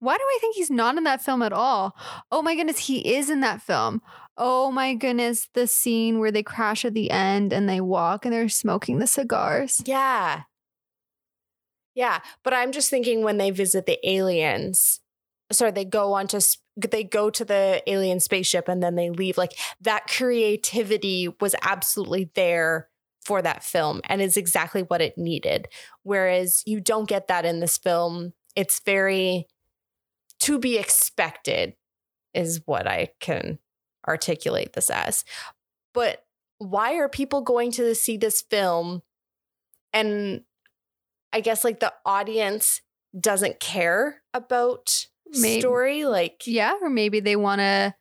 [0.00, 1.96] Why do I think he's not in that film at all?
[2.30, 4.00] Oh my goodness, he is in that film.
[4.36, 8.32] Oh my goodness, the scene where they crash at the end and they walk and
[8.32, 9.82] they're smoking the cigars.
[9.84, 10.42] Yeah.
[11.94, 15.00] Yeah, but I'm just thinking when they visit the aliens,
[15.50, 16.40] sorry, they go on to
[16.76, 19.36] they go to the alien spaceship and then they leave.
[19.36, 22.88] Like that creativity was absolutely there
[23.24, 25.66] for that film and is exactly what it needed.
[26.04, 28.32] Whereas you don't get that in this film.
[28.54, 29.48] It's very
[30.40, 31.74] to be expected
[32.34, 33.58] is what I can
[34.06, 35.24] articulate this as.
[35.94, 36.24] But
[36.58, 39.02] why are people going to see this film
[39.92, 40.42] and
[41.32, 42.80] I guess like the audience
[43.18, 45.60] doesn't care about Maybe.
[45.60, 47.94] story like Yeah, or maybe they want to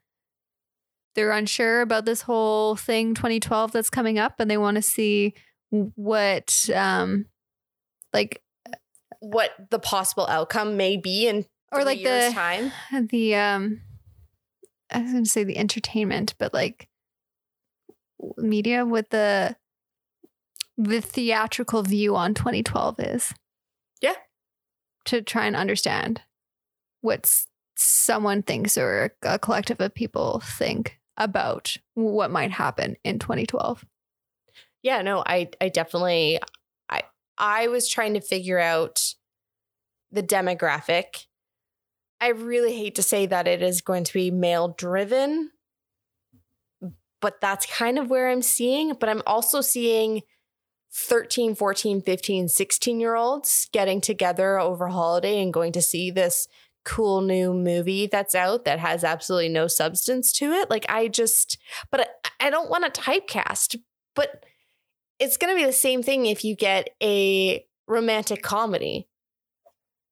[1.16, 5.34] they're unsure about this whole thing 2012 that's coming up and they want to see
[5.72, 7.26] what um
[8.14, 8.42] like
[9.20, 12.72] what the possible outcome may be in or like the time
[13.10, 13.82] the um
[14.92, 16.88] I was going to say the entertainment but like
[18.38, 19.56] media with the
[20.78, 23.34] the theatrical view on 2012 is.
[24.02, 24.14] Yeah.
[25.06, 26.22] To try and understand
[27.02, 27.32] what
[27.76, 33.86] someone thinks or a collective of people think about what might happen in 2012.
[34.84, 36.40] yeah no i i definitely
[36.90, 37.04] i
[37.38, 39.14] i was trying to figure out
[40.12, 41.27] the demographic
[42.22, 45.52] i really hate to say that it is going to be male driven
[47.22, 50.22] but that's kind of where i'm seeing but i'm also seeing
[50.94, 56.48] 13 14 15 16 year olds getting together over holiday and going to see this
[56.86, 61.58] cool new movie that's out that has absolutely no substance to it like i just
[61.92, 63.76] but i, I don't want to typecast
[64.16, 64.46] but
[65.20, 69.08] it's going to be the same thing if you get a romantic comedy.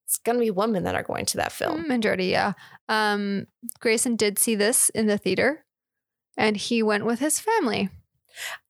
[0.06, 1.88] It's going to be women that are going to that film.
[1.88, 2.52] Majority, yeah.
[2.88, 3.46] Um,
[3.80, 5.64] Grayson did see this in the theater
[6.36, 7.88] and he went with his family.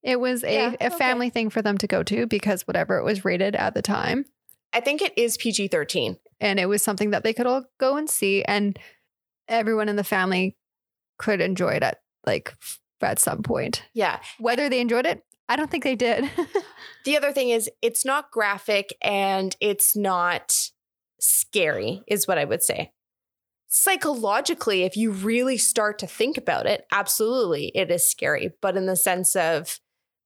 [0.02, 0.96] It was a, Yeah, a okay.
[0.96, 4.24] family thing for them to go to because whatever it was rated at the time.
[4.72, 6.16] I think it is PG 13.
[6.40, 8.78] and it was something that they could all go and see and
[9.48, 10.56] everyone in the family
[11.18, 12.54] could enjoy it at like
[13.00, 14.20] at some point Yeah.
[14.38, 16.28] whether they enjoyed it i don't think they did
[17.04, 20.52] The other thing is, it's not graphic and it's not
[21.20, 22.92] scary, is what I would say.
[23.68, 28.52] Psychologically, if you really start to think about it, absolutely it is scary.
[28.62, 29.80] But in the sense of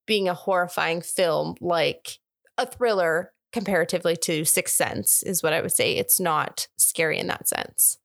[0.07, 2.19] being a horrifying film, like
[2.59, 5.97] a thriller comparatively to Sixth Sense, is what I would say.
[5.97, 7.99] It's not scary in that sense.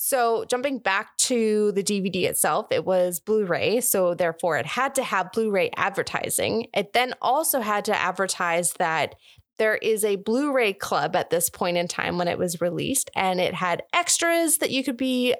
[0.00, 3.80] So, jumping back to the DVD itself, it was Blu ray.
[3.80, 6.68] So, therefore, it had to have Blu ray advertising.
[6.72, 9.16] It then also had to advertise that
[9.58, 13.10] there is a Blu ray club at this point in time when it was released,
[13.14, 15.34] and it had extras that you could be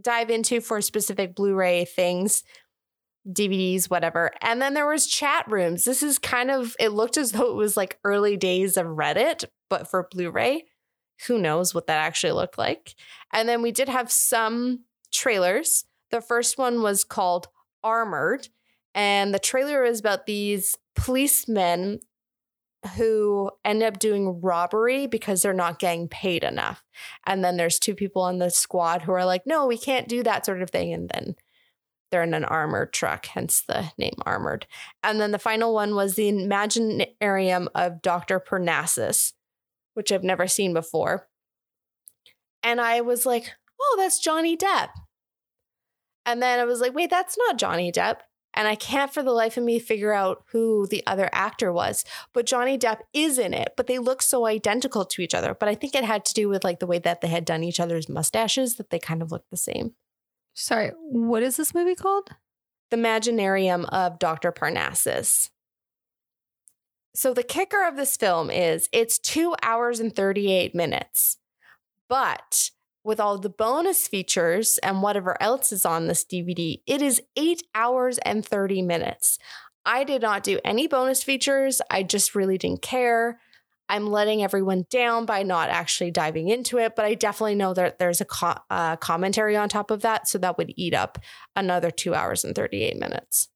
[0.00, 2.44] dive into for specific Blu ray things.
[3.30, 4.32] DVDs, whatever.
[4.40, 5.84] And then there was chat rooms.
[5.84, 9.44] This is kind of it looked as though it was like early days of Reddit,
[9.70, 10.64] but for Blu-ray.
[11.28, 12.96] Who knows what that actually looked like?
[13.32, 14.80] And then we did have some
[15.12, 15.84] trailers.
[16.10, 17.46] The first one was called
[17.84, 18.48] Armored,
[18.94, 22.00] and the trailer is about these policemen
[22.96, 26.82] who end up doing robbery because they're not getting paid enough.
[27.26, 30.22] And then there's two people on the squad who are like, no, we can't do
[30.24, 30.92] that sort of thing.
[30.92, 31.36] And then
[32.10, 34.66] they're in an armored truck, hence the name Armored.
[35.02, 38.38] And then the final one was the Imaginarium of Dr.
[38.38, 39.32] Parnassus,
[39.94, 41.28] which I've never seen before.
[42.62, 44.90] And I was like, oh, that's Johnny Depp.
[46.26, 48.18] And then I was like, wait, that's not Johnny Depp.
[48.54, 52.04] And I can't for the life of me figure out who the other actor was.
[52.32, 55.54] But Johnny Depp is in it, but they look so identical to each other.
[55.54, 57.64] But I think it had to do with like the way that they had done
[57.64, 59.94] each other's mustaches that they kind of looked the same.
[60.54, 62.28] Sorry, what is this movie called?
[62.90, 64.52] The Imaginarium of Dr.
[64.52, 65.50] Parnassus.
[67.14, 71.38] So the kicker of this film is it's two hours and 38 minutes.
[72.08, 72.70] But
[73.04, 77.62] with all the bonus features and whatever else is on this DVD, it is eight
[77.74, 79.38] hours and 30 minutes.
[79.84, 81.80] I did not do any bonus features.
[81.90, 83.40] I just really didn't care.
[83.88, 87.98] I'm letting everyone down by not actually diving into it, but I definitely know that
[87.98, 90.28] there's a co- uh, commentary on top of that.
[90.28, 91.18] So that would eat up
[91.56, 93.48] another two hours and 38 minutes.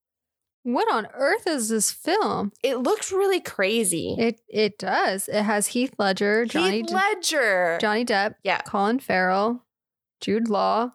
[0.69, 2.51] What on earth is this film?
[2.61, 4.17] It looks really crazy.
[4.19, 5.29] It it does.
[5.29, 7.79] It has Heath Ledger, Johnny Heath De- Ledger.
[7.81, 8.63] Johnny Depp, Yeah.
[8.63, 9.65] Colin Farrell,
[10.21, 10.91] Jude Law,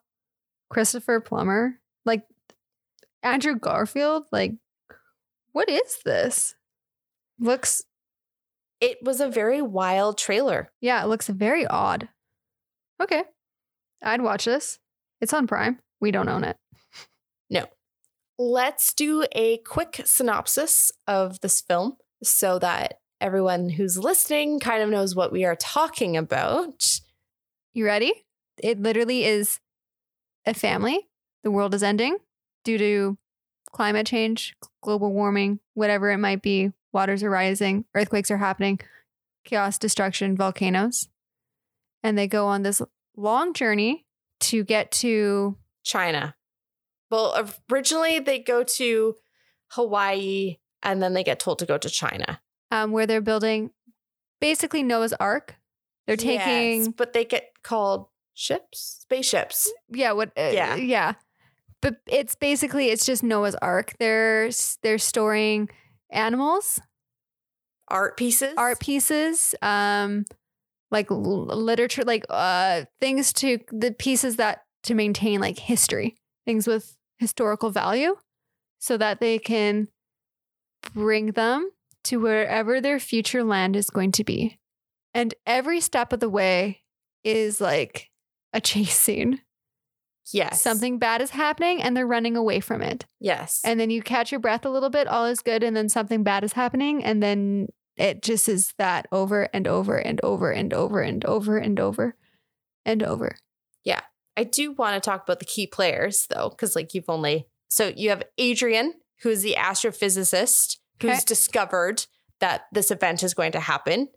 [0.69, 2.23] Christopher Plummer, like
[3.23, 4.25] Andrew Garfield.
[4.29, 4.55] Like,
[5.53, 6.55] what is this?
[7.39, 7.81] Looks
[8.81, 10.69] It was a very wild trailer.
[10.81, 12.09] yeah, it looks very odd.
[13.01, 13.23] Okay,
[14.03, 14.79] I'd watch this.
[15.21, 15.79] It's on Prime.
[16.01, 16.57] We don't own it.
[17.49, 17.67] No.
[18.43, 24.89] Let's do a quick synopsis of this film so that everyone who's listening kind of
[24.89, 27.01] knows what we are talking about.
[27.73, 28.25] You ready?
[28.57, 29.59] It literally is
[30.43, 31.07] a family.
[31.43, 32.17] The world is ending
[32.63, 33.17] due to
[33.71, 36.71] climate change, global warming, whatever it might be.
[36.91, 38.79] Waters are rising, earthquakes are happening,
[39.45, 41.09] chaos, destruction, volcanoes.
[42.01, 42.81] And they go on this
[43.15, 44.07] long journey
[44.39, 46.33] to get to China.
[47.11, 49.15] Well, originally they go to
[49.71, 52.41] Hawaii and then they get told to go to China.
[52.71, 53.69] um, where they're building
[54.39, 55.57] basically Noah's Ark.
[56.07, 59.71] They're taking Yes, but they get called ships, spaceships.
[59.89, 60.75] yeah what uh, Yeah.
[60.77, 61.13] yeah
[61.81, 64.49] but it's basically it's just noah's ark they're
[64.83, 65.69] they're storing
[66.09, 66.79] animals
[67.87, 68.53] Art pieces.
[68.57, 70.25] art pieces um
[70.91, 76.67] like l- literature like uh things to the pieces that to maintain like history things
[76.67, 78.15] with historical value
[78.79, 79.87] so that they can
[80.93, 81.69] bring them
[82.03, 84.57] to wherever their future land is going to be
[85.13, 86.81] and every step of the way
[87.23, 88.09] is like
[88.53, 89.39] a chase scene
[90.33, 90.61] Yes.
[90.63, 93.61] something bad is happening and they're running away from it Yes.
[93.63, 96.23] and then you catch your breath a little bit all is good and then something
[96.23, 100.73] bad is happening and then it just is that over and over and over and
[100.73, 102.15] over and over and over
[102.83, 103.35] and over
[104.37, 107.91] I do want to talk about the key players though, because like you've only so
[107.95, 111.21] you have Adrian, who's the astrophysicist who's Okay.
[111.25, 112.05] discovered
[112.39, 114.09] that this event is going to happen.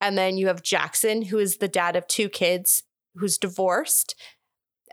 [0.00, 2.82] And then you have Jackson, who is the dad of two kids
[3.14, 4.14] who's divorced,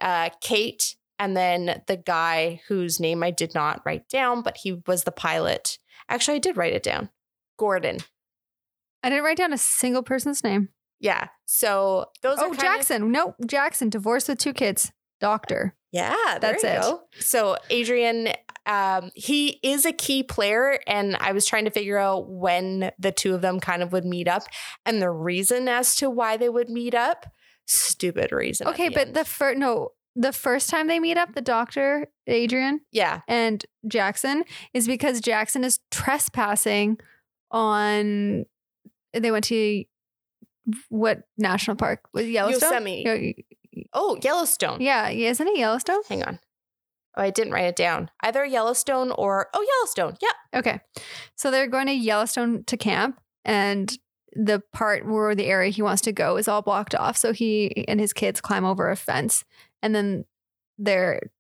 [0.02, 4.82] uh, Kate, and then the guy whose name I did not write down, but he
[4.86, 5.78] was the pilot.
[6.10, 7.10] Actually, I did write it down.
[7.58, 8.00] Gordon.
[9.04, 11.28] i didn't write down a single person's name Yeah.
[11.46, 16.64] So those are oh of- jackson no jackson divorced with two kids doctor Yeah, That's
[16.64, 16.82] it.
[16.82, 17.02] go.
[17.20, 18.30] So Adrian,
[18.66, 23.12] um, he is a key player, and I was trying to figure out when the
[23.12, 24.44] two of them kind of would meet up,
[24.86, 27.26] and the reason as to why they would meet up.
[27.66, 28.68] Stupid reason.
[28.68, 29.16] okay but end.
[29.16, 34.44] the first no the first time they meet up the doctor adrian yeah, and jackson
[34.74, 36.98] is because jackson is trespassing
[37.52, 38.46] on
[39.14, 39.84] they went to
[40.90, 43.46] what national park was yellowstone Yosemite.
[43.94, 44.82] Oh, Yellowstone.
[44.82, 46.02] Yeah, yeah, isn't it Yellowstone?
[46.10, 46.40] Hang on.
[47.16, 48.10] Oh, I didn't write it down.
[48.24, 50.18] Either Yellowstone or oh, Yellowstone.
[50.22, 50.60] Yeah.
[50.60, 50.80] Okay.
[51.36, 53.96] So they're going to Yellowstone to camp and
[54.34, 57.18] the part where the area he wants to go is all blocked off.
[57.18, 59.44] So he and his kids climb over a fence
[59.82, 60.26] and then
[60.78, 61.32] they're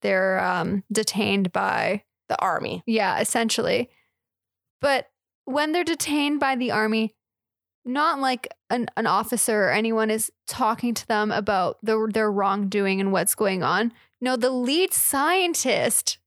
[0.00, 2.82] they're um detained by The army.
[2.86, 3.90] yeah, essentially.
[4.80, 5.06] But
[5.44, 7.14] when they're detained by the army,
[7.84, 13.00] not like an, an officer or anyone is talking to them about the, their wrongdoing
[13.00, 13.92] and what's going on.
[14.20, 16.18] No, the lead scientist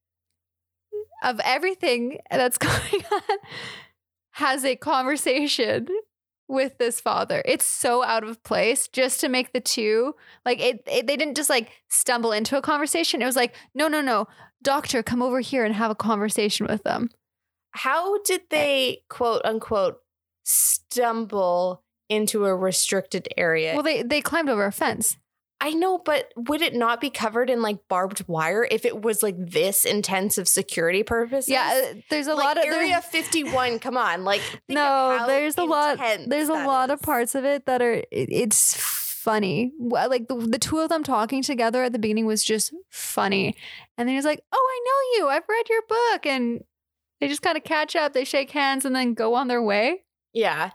[1.22, 3.38] of everything that's going on
[4.32, 5.88] has a conversation
[6.48, 7.42] with this father.
[7.44, 11.36] It's so out of place just to make the two like it, it they didn't
[11.36, 13.22] just like stumble into a conversation.
[13.22, 14.28] It was like, no, no, no,
[14.62, 17.10] doctor, come over here and have a conversation with them.
[17.72, 19.98] How did they quote unquote
[20.46, 23.74] stumble into a restricted area?
[23.74, 25.16] Well, they they climbed over a fence.
[25.58, 29.22] I know, but would it not be covered in like barbed wire if it was
[29.22, 31.48] like this intense of security purposes?
[31.48, 33.78] Yeah, uh, there's a like lot of Area 51.
[33.80, 35.98] Come on, like no, there's a lot.
[36.26, 37.94] There's a lot of parts of it that are.
[37.94, 38.76] it- it's
[39.26, 39.72] funny.
[39.80, 43.56] Like the, the two of them talking together at the beginning was just funny,
[43.98, 45.28] and then he's like, "Oh, I know you.
[45.30, 46.62] I've read your book," and
[47.20, 48.12] they just kind of catch up.
[48.12, 50.02] They shake hands and then go on their way.
[50.36, 50.72] Yeah.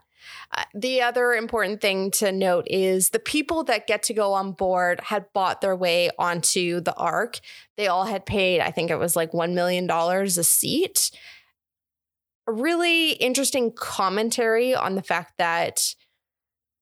[0.51, 4.53] Uh, the other important thing to note is the people that get to go on
[4.53, 7.39] board had bought their way onto the ark.
[7.77, 11.11] They all had paid, I think it was like $1 million a seat.
[12.47, 15.93] A really interesting commentary on the fact that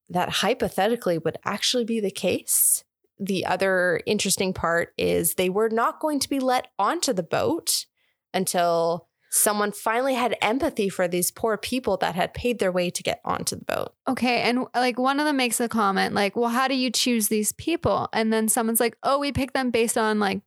[0.07, 2.85] that hypothetically would actually be the case.
[3.19, 7.85] The other interesting part is they were not going to be let onto the boat
[8.33, 13.03] until someone finally had empathy for these poor people that had paid their way to
[13.03, 13.93] get onto the boat.
[14.07, 17.27] Okay, and like one of them makes a comment like, "Well, how do you choose
[17.27, 20.41] these people?" And then someone's like, "Oh, we picked them based on like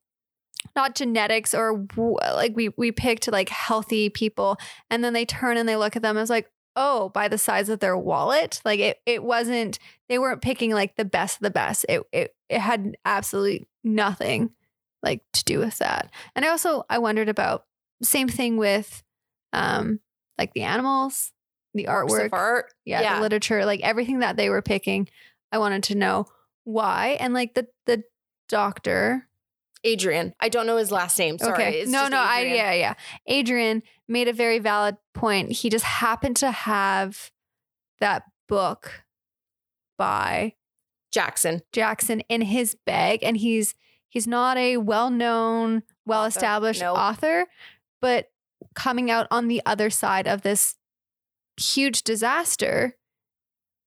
[0.76, 4.58] not genetics or like we we picked like healthy people."
[4.90, 7.68] And then they turn and they look at them as like, "Oh, by the size
[7.68, 9.78] of their wallet." Like it it wasn't
[10.08, 11.86] they weren't picking like the best of the best.
[11.88, 14.50] It it it had absolutely nothing
[15.02, 16.10] like to do with that.
[16.34, 17.64] And I also I wondered about
[18.02, 19.02] same thing with
[19.52, 20.00] um
[20.38, 21.32] like the animals,
[21.74, 22.72] the artwork art.
[22.84, 23.14] yeah, Yeah.
[23.16, 25.08] the literature, like everything that they were picking.
[25.50, 26.26] I wanted to know
[26.64, 27.16] why.
[27.20, 28.04] And like the the
[28.48, 29.28] doctor.
[29.84, 30.32] Adrian.
[30.38, 31.38] I don't know his last name.
[31.38, 31.52] Sorry.
[31.54, 31.78] okay.
[31.80, 32.56] It's No, no, I Adrian.
[32.56, 32.94] yeah, yeah.
[33.26, 35.50] Adrian made a very valid point.
[35.50, 37.32] He just happened to have
[37.98, 39.02] that book
[39.98, 40.54] by
[41.10, 41.62] Jackson.
[41.72, 43.74] Jackson in his bag and he's
[44.08, 46.96] he's not a well-known, well-established Nope.
[46.98, 47.46] author,
[48.02, 48.26] but
[48.74, 50.76] coming out on the other side of this
[51.58, 52.96] huge disaster,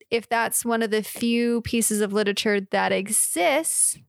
[0.10, 4.00] if that's one of the few pieces of literature that exists,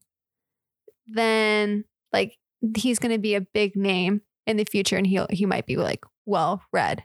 [1.06, 2.38] then like
[2.76, 5.76] he's going to be a big name in the future and he he might be
[5.76, 7.04] like well read.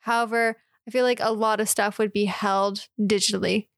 [0.00, 3.68] However, I feel like a lot of stuff would be held digitally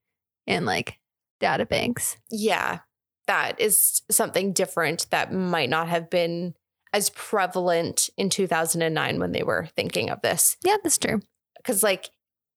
[0.47, 0.99] in like
[1.41, 2.17] data banks.
[2.31, 2.81] Yeah.
[3.27, 6.55] That is something different that might not have been
[6.95, 10.57] as prevalent in 2009 when they were thinking of this.
[10.65, 11.21] Yeah, that's true.
[11.57, 12.09] Because, like,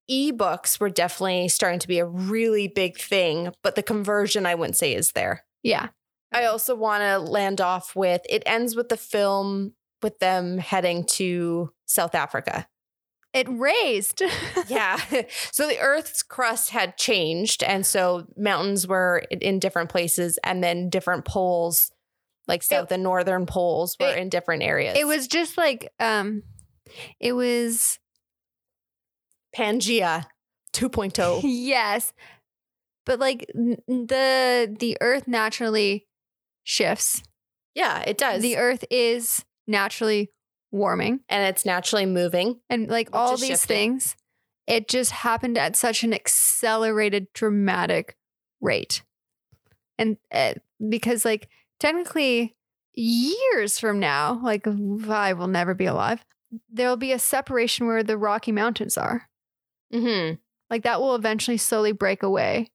[0.09, 4.77] ebooks were definitely starting to be a really big thing, but the conversion, I wouldn't
[4.77, 5.43] say, is there.
[5.63, 5.87] Yeah.
[6.31, 9.73] I also want to land off with it ends with the film
[10.03, 12.67] with them heading to South Africa.
[13.33, 14.21] It raised.
[14.67, 14.99] Yeah.
[15.51, 17.63] so the Earth's crust had changed.
[17.63, 21.91] And so mountains were in- in different places, and then different poles,
[22.47, 24.97] like south and northern poles, were it- in different areas.
[24.97, 26.43] it was just like um
[27.19, 27.99] it was
[29.55, 30.25] Pangea
[30.73, 31.41] 2.0.
[31.43, 32.13] yes.
[33.05, 36.07] But like n- the the earth naturally
[36.63, 37.23] shifts.
[37.73, 38.41] yeah, it does.
[38.41, 40.31] The earth is naturally
[40.71, 42.59] warming and it's naturally moving.
[42.69, 43.67] and like all these shifting.
[43.99, 44.15] things
[44.67, 48.17] it just happened at such an accelerated dramatic
[48.59, 49.01] rate.
[49.97, 50.55] And uh,
[50.89, 51.47] because like
[51.79, 52.55] technically
[52.93, 56.23] years from now, like I will never be alive,
[56.71, 59.27] there'll be a separation where the Rocky Mountains are.
[59.93, 60.35] Mm-hmm.
[60.69, 62.69] Like that will eventually slowly break away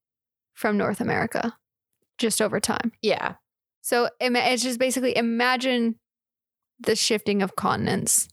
[0.55, 1.57] from North America
[2.19, 2.93] just over time.
[3.03, 3.35] Yeah.
[3.81, 5.97] So it's just basically imagine
[6.79, 8.29] the shifting of continents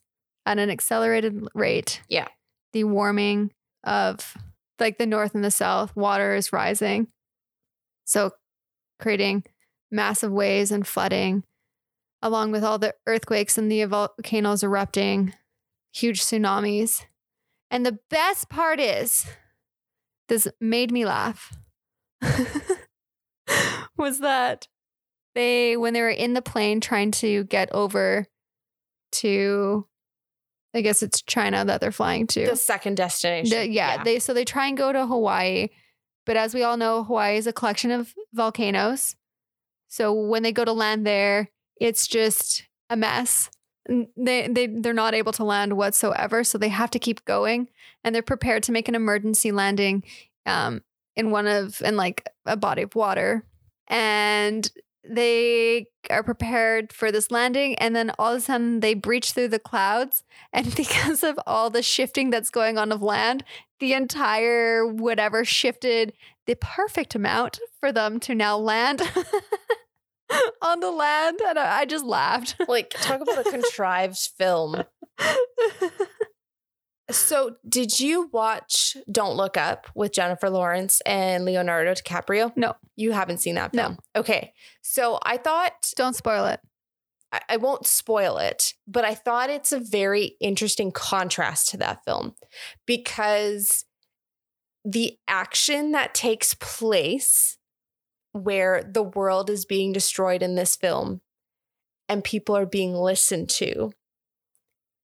[0.46, 2.02] at an accelerated rate.
[2.08, 2.28] Yeah.
[2.74, 3.52] The warming
[3.84, 4.38] of
[4.80, 7.08] like the north and the south, water is rising.
[8.06, 8.32] So
[9.00, 9.44] creating
[9.92, 11.44] massive waves and flooding,
[12.22, 15.34] along with all the earthquakes and the volcanoes erupting,
[15.94, 17.06] huge tsunamis.
[17.72, 19.26] And the best part is,
[20.28, 21.56] this made me laugh,
[23.98, 24.68] was that
[25.36, 28.26] they, when they were in the plane trying to get over
[29.12, 29.88] to,
[30.74, 32.46] I guess it's China that they're flying to.
[32.48, 33.58] The second destination.
[33.58, 35.70] The- yeah, they so they try and go to Hawaii,
[36.26, 39.16] but as we all know, Hawaii is a collection of volcanoes.
[39.90, 43.50] So when they go to land there, it's just a mess.
[43.88, 47.70] They they they're not able to land whatsoever, so they have to keep going,
[48.04, 50.04] and they're prepared to make an emergency landing,
[50.46, 50.82] um,
[51.16, 53.44] in one of in like a body of water,
[53.88, 54.72] and
[55.04, 59.48] they are prepared for this landing and then all of a sudden they breach through
[59.48, 60.24] the clouds
[60.54, 63.44] and because of all the shifting that's going on of land
[63.80, 66.14] the entire whatever shifted
[66.46, 69.02] the perfect amount for them to now land
[70.62, 74.84] on the land and i I just laughed Like, talk about a contrived film.
[77.12, 82.56] So, did you watch Don't Look Up with Jennifer Lawrence and Leonardo DiCaprio?
[82.56, 82.76] No.
[82.96, 83.84] You haven't seen that No.
[83.84, 83.98] film?
[84.16, 84.54] Okay.
[84.84, 86.60] So, I thought don't spoil it
[87.32, 92.04] I, I won't spoil it, but I thought it's a very interesting contrast to that
[92.06, 92.36] film
[92.86, 93.86] because
[94.86, 97.58] the action that takes place
[98.32, 101.22] where the world is being destroyed in this film
[102.08, 103.92] and people are being listened to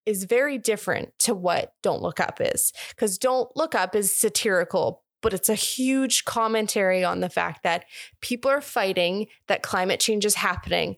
[0.06, 2.74] is very different to what Don't Look Up is.
[2.90, 7.86] Because Don't Look Up is satirical, but it's a huge commentary on the fact that
[8.22, 10.98] people are fighting, that climate change is happening,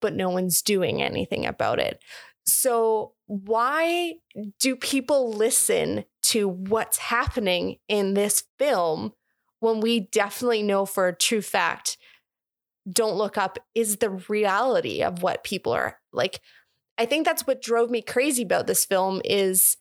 [0.00, 2.00] but no one's doing anything about it.
[2.44, 4.14] So, why
[4.60, 9.12] do people listen to what's happening in this film
[9.60, 11.96] when we definitely know for a true fact
[12.90, 16.40] Don't Look Up is the reality of what people are like?
[16.98, 19.76] I think that's what drove me crazy about this film is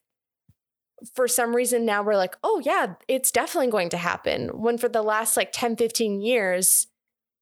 [1.14, 4.50] for some reason now we're like, oh yeah, it's definitely going to happen.
[4.50, 6.88] When for the last like 10, 15 years,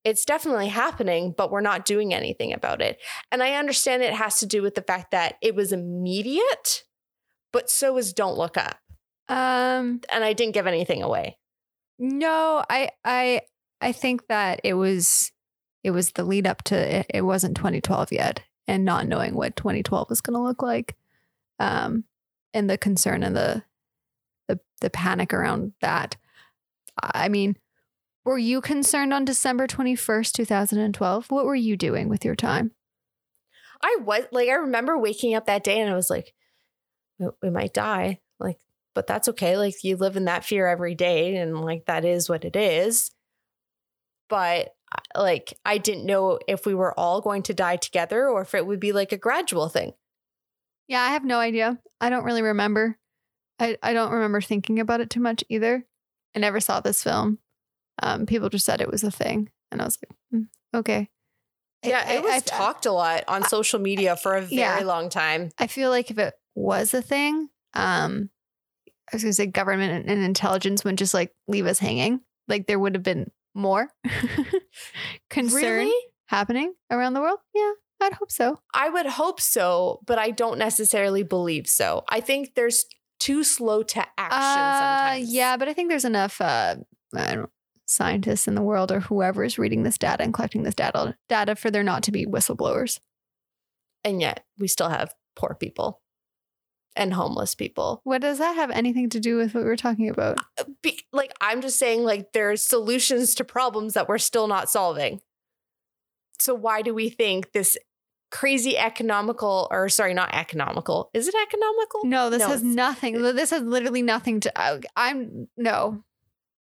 [0.04, 3.00] it's definitely happening, but we're not doing anything about it.
[3.32, 6.84] And I understand it has to do with the fact that it was immediate,
[7.52, 8.78] but so is Don't Look Up.
[9.28, 11.38] um And I didn't give anything away.
[11.98, 13.42] No, I I
[13.80, 15.32] I think that it was
[15.82, 19.56] it was the lead up to it, it wasn't 2012 yet and not knowing what
[19.56, 20.96] 2012 was going to look like
[21.58, 22.04] um
[22.54, 23.62] and the concern and the
[24.48, 26.16] the the panic around that.
[27.02, 27.56] I mean,
[28.24, 31.30] were you concerned on December 21st, 2012?
[31.30, 32.70] What were you doing with your time?
[33.82, 36.32] I was like, I remember waking up that day and I was like,
[37.18, 38.20] we, we might die.
[38.38, 38.58] Like,
[38.94, 39.56] but that's okay.
[39.56, 43.10] Like, you live in that fear every day, and like, that is what it is.
[44.28, 48.42] But uh, like, I didn't know if we were all going to die together or
[48.42, 49.92] if it would be like a gradual thing.
[50.88, 51.78] Yeah, I have no idea.
[52.00, 52.98] I don't really remember.
[53.58, 55.84] I, I don't remember thinking about it too much either.
[56.34, 57.38] I never saw this film.
[58.02, 61.08] Um, people just said it was a thing, and I was like, "Mm, okay.
[61.84, 64.80] Yeah, I- it was I- talked a lot on social media for a very Yeah.
[64.80, 65.50] long time.
[65.58, 68.30] I feel like if it was a thing, um,
[69.12, 72.20] I was gonna say government and, intelligence wouldn't just like leave us hanging.
[72.48, 73.88] Like there would have been more
[75.30, 76.06] concern Really?
[76.26, 77.38] happening around the world.
[77.54, 78.58] Yeah, I'd hope so.
[78.72, 82.04] I would hope so, but I don't necessarily believe so.
[82.08, 82.84] I think there's
[83.20, 84.78] too slow to action Uh,
[85.10, 85.32] sometimes.
[85.32, 86.76] yeah, but I think there's enough uh,
[87.14, 87.50] I don't
[87.86, 91.54] scientists in the world or whoever is reading this data and collecting this data data
[91.54, 92.98] for there not to be whistleblowers.
[94.02, 96.00] And yet we still have poor people
[96.96, 98.00] and homeless people.
[98.04, 100.38] What does that have anything to do with what we're talking about?
[100.58, 104.70] Uh, be- like I'm just saying like there's solutions to problems that we're still not
[104.70, 105.20] solving.
[106.38, 107.76] So why do we think this
[108.30, 113.22] crazy economical or sorry not economical is it economical No, this No, has nothing.
[113.22, 114.58] This has literally nothing to.
[114.60, 116.02] I- I'm no,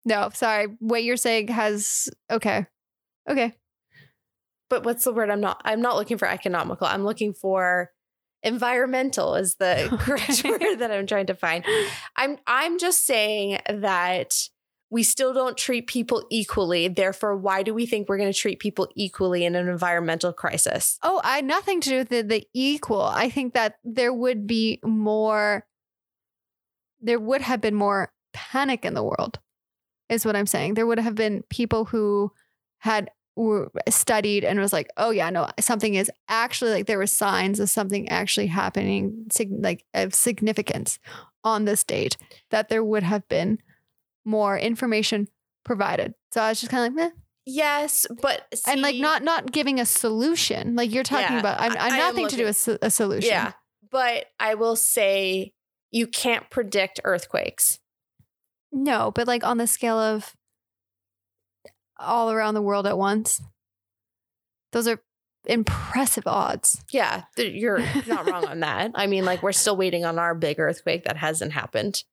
[0.06, 0.30] no.
[0.34, 2.68] Sorry, what you're saying has okay,
[3.28, 3.54] okay.
[4.70, 7.92] but what's the word i'm not i'm not looking for economical i'm looking for
[8.44, 11.64] environmental is the correct word that i'm trying to find
[12.18, 14.34] i'm i'm just saying that
[14.90, 18.60] we still don't treat people equally therefore why do we think we're going to treat
[18.60, 22.48] people equally in an environmental crisis Oh, I had nothing to do with the, the
[22.54, 23.02] equal.
[23.02, 25.66] I think that there would be more.
[27.02, 29.40] There would have been more panic in the world,
[30.10, 30.76] is what I'm saying.
[30.76, 32.32] There would have been people who
[32.80, 37.08] had were studied and was like, oh yeah, no, something is actually like there were
[37.08, 39.26] signs of something actually happening,
[39.60, 41.00] like of significance
[41.44, 42.18] on this date.
[42.52, 43.60] That there would have been
[44.26, 45.28] more information
[45.66, 46.14] provided.
[46.32, 47.20] So I was just kind of like, meh.
[47.46, 50.76] yes but and like not not giving a solution.
[50.76, 53.30] Like you're talking Yeah, about, I'm, I'm nothing to do with a solution.
[53.30, 53.52] yeah
[53.92, 55.54] but i will say
[55.92, 57.80] you can't predict earthquakes
[58.72, 60.34] No, but like on the scale of
[62.04, 63.42] all around the world at once,
[64.72, 65.00] those are
[65.46, 66.84] impressive odds.
[66.92, 68.92] Yeah, th- you're not wrong on that.
[68.96, 72.04] I mean, like we're still waiting on our big earthquake that hasn't happened.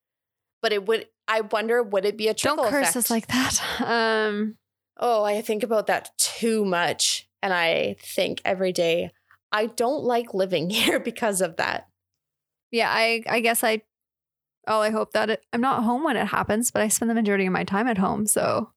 [0.62, 1.06] But it would.
[1.28, 2.96] I wonder, would it be a trickle Don't curse effect?
[2.96, 3.62] us like that.
[3.80, 4.56] Um,
[5.02, 9.12] Oh, I think about that too much, and I think every day
[9.50, 11.86] I don't like living here because of that.
[12.70, 13.82] yeah, I I guess I.
[14.66, 17.14] Oh, I hope that it, I'm not home when it happens, but I spend the
[17.14, 18.26] majority of my time at home.
[18.26, 18.70] So,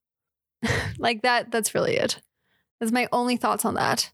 [0.97, 2.21] like that, that's really it.
[2.79, 4.11] That's my only thoughts on that.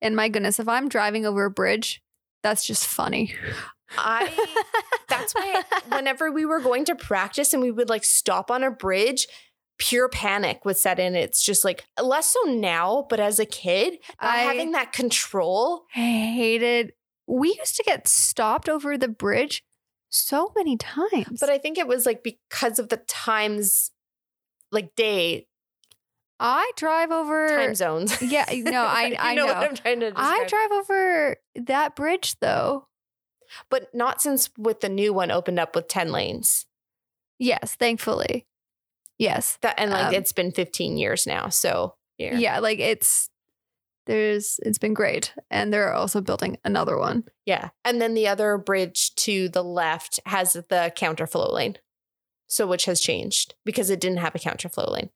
[0.00, 2.02] And my goodness, if I'm driving over a bridge,
[2.42, 3.34] that's just funny.
[3.96, 4.30] I
[5.08, 8.70] that's why whenever we were going to practice and we would like stop on a
[8.70, 9.26] bridge,
[9.78, 11.14] pure panic would set in.
[11.14, 15.84] It's just like less so now, but as a kid, uh, I- having that control.
[15.94, 16.92] I hated.
[17.26, 19.64] We used to get stopped over the bridge
[20.10, 21.40] so many times.
[21.40, 23.90] But I think it was like because of the times,
[24.70, 25.46] like day
[26.44, 27.48] I drive over.
[27.48, 28.20] time zones.
[28.22, 29.46] Yeah, no, I I know.
[29.46, 30.40] what I'm trying to describe.
[30.42, 32.86] I drive over that bridge though.
[33.70, 36.66] but not since with the new one opened up with ten lanes.
[37.38, 38.46] Yes, thankfully.
[39.18, 39.58] Yes.
[39.62, 41.48] That and like Um, it's been 15 years now.
[41.48, 42.36] So yeah.
[42.36, 43.30] Yeah, like it's
[44.06, 45.32] there's it's been great.
[45.50, 47.24] And they're also building another one.
[47.46, 47.70] Yeah.
[47.84, 51.78] And then the other bridge to the left has the counterflow lane.
[52.48, 55.10] So which has changed because it didn't have a counterflow lane.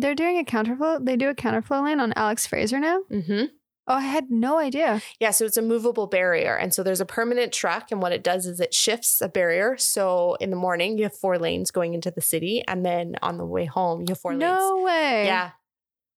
[0.00, 1.04] They're doing a counterflow.
[1.04, 3.00] They do a counterflow lane on Alex Fraser now.
[3.10, 3.46] Mm-hmm.
[3.88, 5.02] Oh, I had no idea.
[5.18, 6.54] Yeah, so it's a movable barrier.
[6.54, 7.90] And so there's a permanent truck.
[7.90, 9.76] And what it does is it shifts a barrier.
[9.78, 12.62] So in the morning, you have four lanes going into the city.
[12.68, 14.42] And then on the way home, you have four lanes.
[14.42, 15.24] No way.
[15.24, 15.50] Yeah.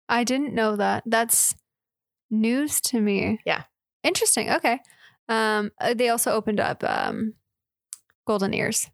[0.09, 1.05] I didn't know that.
[1.07, 1.55] That's
[2.29, 3.39] news to me.
[3.47, 3.63] Yeah.
[4.03, 4.51] Interesting.
[4.51, 4.81] Okay.
[5.29, 7.35] Um, uh, they also opened up um,
[8.27, 8.91] Golden Ears.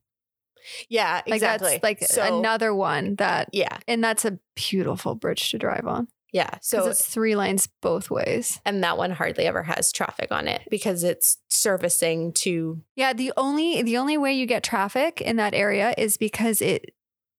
[0.88, 1.70] Yeah, Like exactly.
[1.72, 3.78] that's like so, another one that, Yeah.
[3.88, 6.08] and that's a beautiful bridge to drive on.
[6.32, 6.58] Yeah.
[6.60, 8.60] So it's three lanes both ways.
[8.66, 13.12] and that one hardly ever has traffic on it because it's servicing to Yeah.
[13.14, 16.92] The only the only way you get traffic in that area is because it,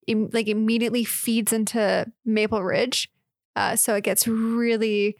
[0.07, 3.09] like immediately feeds into Maple Ridge,
[3.57, 5.17] uh, so it gets really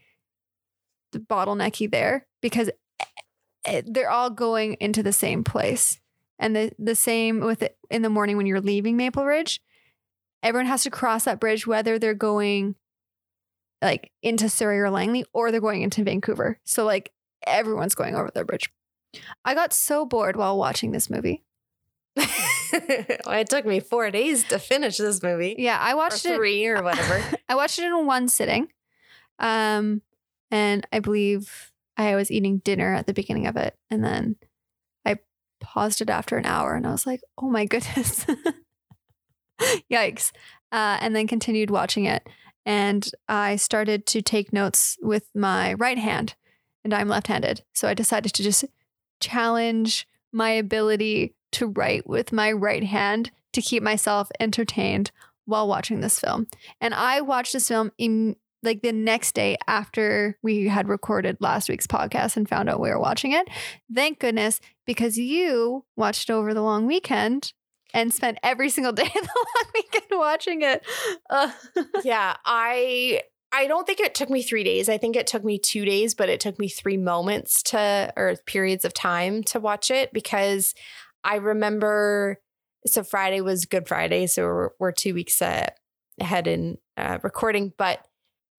[1.16, 2.70] bottlenecky there because
[3.86, 6.00] they're all going into the same place.
[6.40, 9.62] And the, the same with it in the morning when you're leaving Maple Ridge,
[10.44, 12.76] everyone has to cross that bridge, whether they're going
[13.82, 16.60] like into Surrey or Langley or they're going into Vancouver.
[16.64, 17.12] So, like,
[17.46, 18.70] everyone's going over the bridge.
[19.46, 21.44] I got so bored while watching this movie.
[22.18, 25.56] it took me four days to finish this movie.
[25.58, 26.36] Yeah, I Or watched it.
[26.36, 27.24] three or whatever.
[27.50, 28.68] I watched it in one sitting.
[29.40, 30.02] Um,
[30.52, 33.78] and I believe I was eating dinner at the beginning of it.
[33.90, 34.36] And then
[35.60, 38.26] paused it after an hour and I was like, oh my goodness.
[39.92, 40.32] Yikes.
[40.72, 42.28] Uh, and then continued watching it.
[42.66, 46.36] And I started to take notes with my right hand,
[46.84, 47.64] and I'm left handed.
[47.74, 48.66] So I decided to just
[49.22, 55.12] challenge my ability to write with my right hand to keep myself entertained
[55.46, 56.48] while watching this film.
[56.82, 61.70] And I watched this film in like the next day after we had recorded last
[61.70, 63.48] week's podcast and found out we were watching it.
[63.94, 67.54] Thank goodness, because you watched over the long weekend
[67.94, 70.86] and spent every single day of the long weekend watching it.
[71.30, 71.52] Uh,
[72.04, 74.90] yeah, I I don't think it took me three days.
[74.90, 78.36] I think it took me two days, but it took me three moments to or
[78.46, 80.74] periods of time to watch it because
[81.24, 82.40] I remember.
[82.86, 85.68] So Friday was Good Friday, so we're, we're two weeks uh,
[86.22, 88.06] ahead in uh, recording, but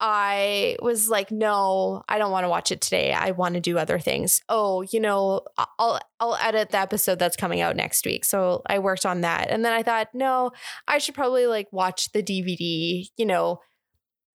[0.00, 3.12] I was like, no, I don't want to watch it today.
[3.12, 4.40] I want to do other things.
[4.48, 5.42] Oh, you know,
[5.78, 8.24] I'll I'll edit the episode that's coming out next week.
[8.24, 9.50] So I worked on that.
[9.50, 10.52] And then I thought, no,
[10.86, 13.60] I should probably like watch the DVD, you know.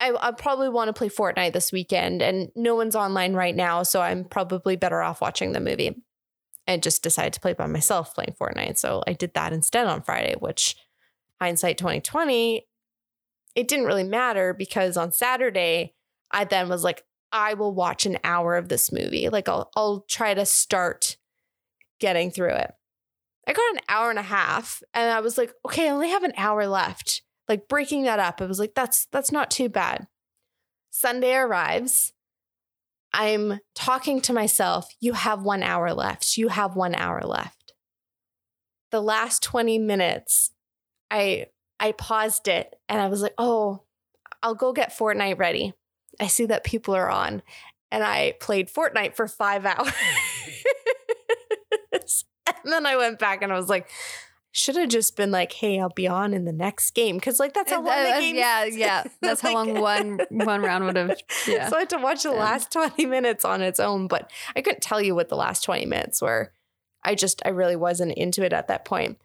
[0.01, 3.83] I, I probably want to play Fortnite this weekend and no one's online right now,
[3.83, 5.95] so I'm probably better off watching the movie.
[6.65, 8.77] And just decided to play by myself playing Fortnite.
[8.77, 10.75] So I did that instead on Friday, which
[11.39, 12.65] hindsight 2020
[13.55, 15.93] it didn't really matter because on Saturday,
[16.31, 19.29] I then was like, I will watch an hour of this movie.
[19.29, 21.17] Like I'll I'll try to start
[21.99, 22.71] getting through it.
[23.47, 26.23] I got an hour and a half and I was like, okay, I only have
[26.23, 27.23] an hour left.
[27.49, 30.07] Like breaking that up, I was like, that's that's not too bad.
[30.91, 32.13] Sunday arrives.
[33.15, 36.37] I'm talking to myself, you have one hour left.
[36.37, 37.73] You have one hour left.
[38.91, 40.51] The last 20 minutes,
[41.11, 41.47] I
[41.79, 43.81] I paused it and I was like, oh,
[44.41, 45.73] I'll go get Fortnite ready.
[46.19, 47.41] I see that people are on.
[47.91, 49.93] And I played Fortnite for five hours.
[52.63, 53.87] and then I went back and I was like,
[54.51, 57.19] should have just been like, hey, I'll be on in the next game.
[57.19, 59.03] Cause like that's how long the Uh, game yeah, yeah.
[59.21, 61.17] That's how long one one round would have.
[61.47, 61.69] Yeah.
[61.69, 62.35] So I had to watch the Yeah.
[62.35, 65.85] last 20 minutes on its own, but I couldn't tell you what the last 20
[65.87, 66.53] minutes were.
[67.03, 69.17] I just, I really wasn't into it at that point.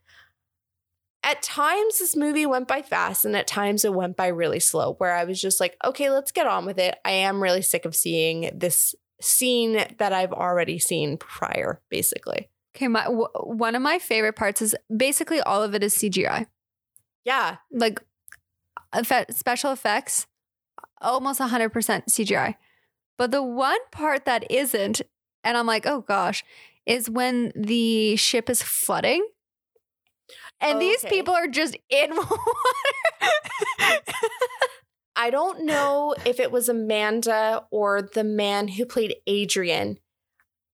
[1.28, 4.94] At times, this movie went by fast, and at times, it went by really slow,
[4.94, 6.96] where I was just like, okay, let's get on with it.
[7.04, 12.48] I am really sick of seeing this scene that I've already seen prior, basically.
[12.74, 16.46] Okay, my w- one of my favorite parts is basically all of it is CGI.
[17.26, 17.56] Yeah.
[17.70, 18.00] Like
[18.94, 20.26] effe- special effects
[21.02, 21.70] almost 100%
[22.08, 22.54] CGI.
[23.18, 25.02] But the one part that isn't,
[25.44, 26.42] and I'm like, oh gosh,
[26.86, 29.26] is when the ship is flooding.
[30.60, 32.28] And oh, these people are just in water.
[35.16, 39.98] I don't know if it was Amanda or the man who played Adrian,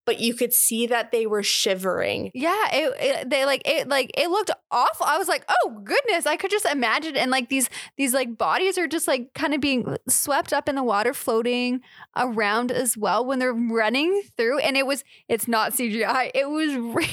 [0.03, 2.31] but you could see that they were shivering.
[2.33, 5.05] yeah, it, it they like it like it looked awful.
[5.05, 8.79] I was like, "Oh goodness, I could just imagine and like these these like bodies
[8.79, 11.81] are just like kind of being swept up in the water floating
[12.17, 16.31] around as well when they're running through and it was it's not CGI.
[16.33, 17.07] It was real.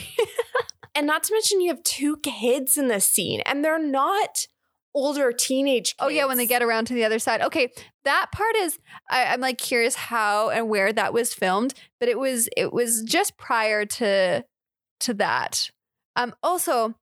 [0.99, 4.46] And not to mention, you have two kids in this scene, and they're not
[4.94, 5.96] older teenage kids.
[6.01, 7.40] Oh yeah, when they get around to the other side.
[7.40, 7.70] Okay,
[8.05, 12.18] that part is I, I'm like curious how and where that was filmed, but it
[12.18, 14.44] was it was just prior to
[15.01, 15.70] to that.
[16.16, 16.96] Um, also,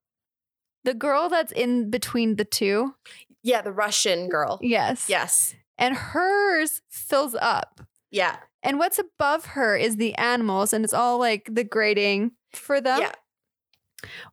[0.85, 2.95] the girl that's in between the two,
[3.43, 4.59] Yeah, the Russian girl.
[4.61, 5.55] yes, Yes.
[5.79, 7.81] and hers fills up,
[8.11, 8.37] Yeah.
[8.63, 13.01] and what's above her is the animals, and it's all like the grading for them.
[13.01, 13.13] yeah.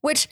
[0.02, 0.28] Which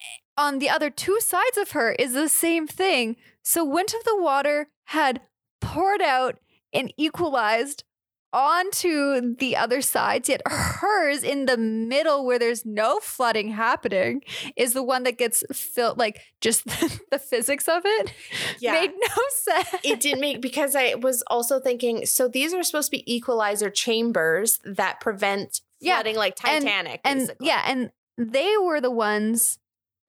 [0.00, 0.04] eh,
[0.36, 3.16] on the other two sides of her is the same thing.
[3.42, 5.20] So Wint of the Water had
[5.60, 6.38] poured out
[6.72, 7.84] and equalized
[8.30, 14.20] onto the other sides, yet hers in the middle where there's no flooding happening
[14.54, 16.64] is the one that gets filled like just
[17.10, 18.12] the physics of it
[18.60, 18.72] Yeah.
[18.72, 19.68] made no sense.
[19.82, 23.70] it didn't make because I was also thinking so these are supposed to be equalizer
[23.70, 27.00] chambers that prevent Yeah, flooding like Titanic.
[27.04, 27.46] and basically.
[27.46, 29.58] yeah, and they were the ones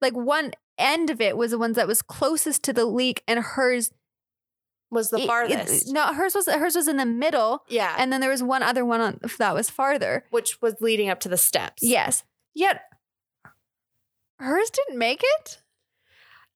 [0.02, 3.38] like one end of it was the ones that was closest to the leak and
[3.40, 3.92] hers
[4.90, 5.92] was the it- it- farthest.
[5.92, 7.94] no, hers was hers was in the middle, yeah.
[7.98, 10.24] and then there was one other one on that was farther.
[10.30, 11.82] which was leading up to the steps.
[11.82, 12.82] Yes, yet
[14.38, 15.62] hers didn't make it.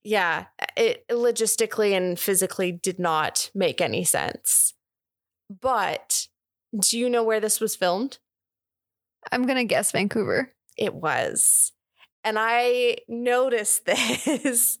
[0.03, 0.45] Yeah.
[0.75, 4.73] It logistically and physically did not make any sense.
[5.49, 6.27] But
[6.77, 8.17] do you know where this was filmed?
[9.31, 10.51] I'm gonna guess Vancouver.
[10.77, 11.71] It was.
[12.23, 14.79] And I noticed this.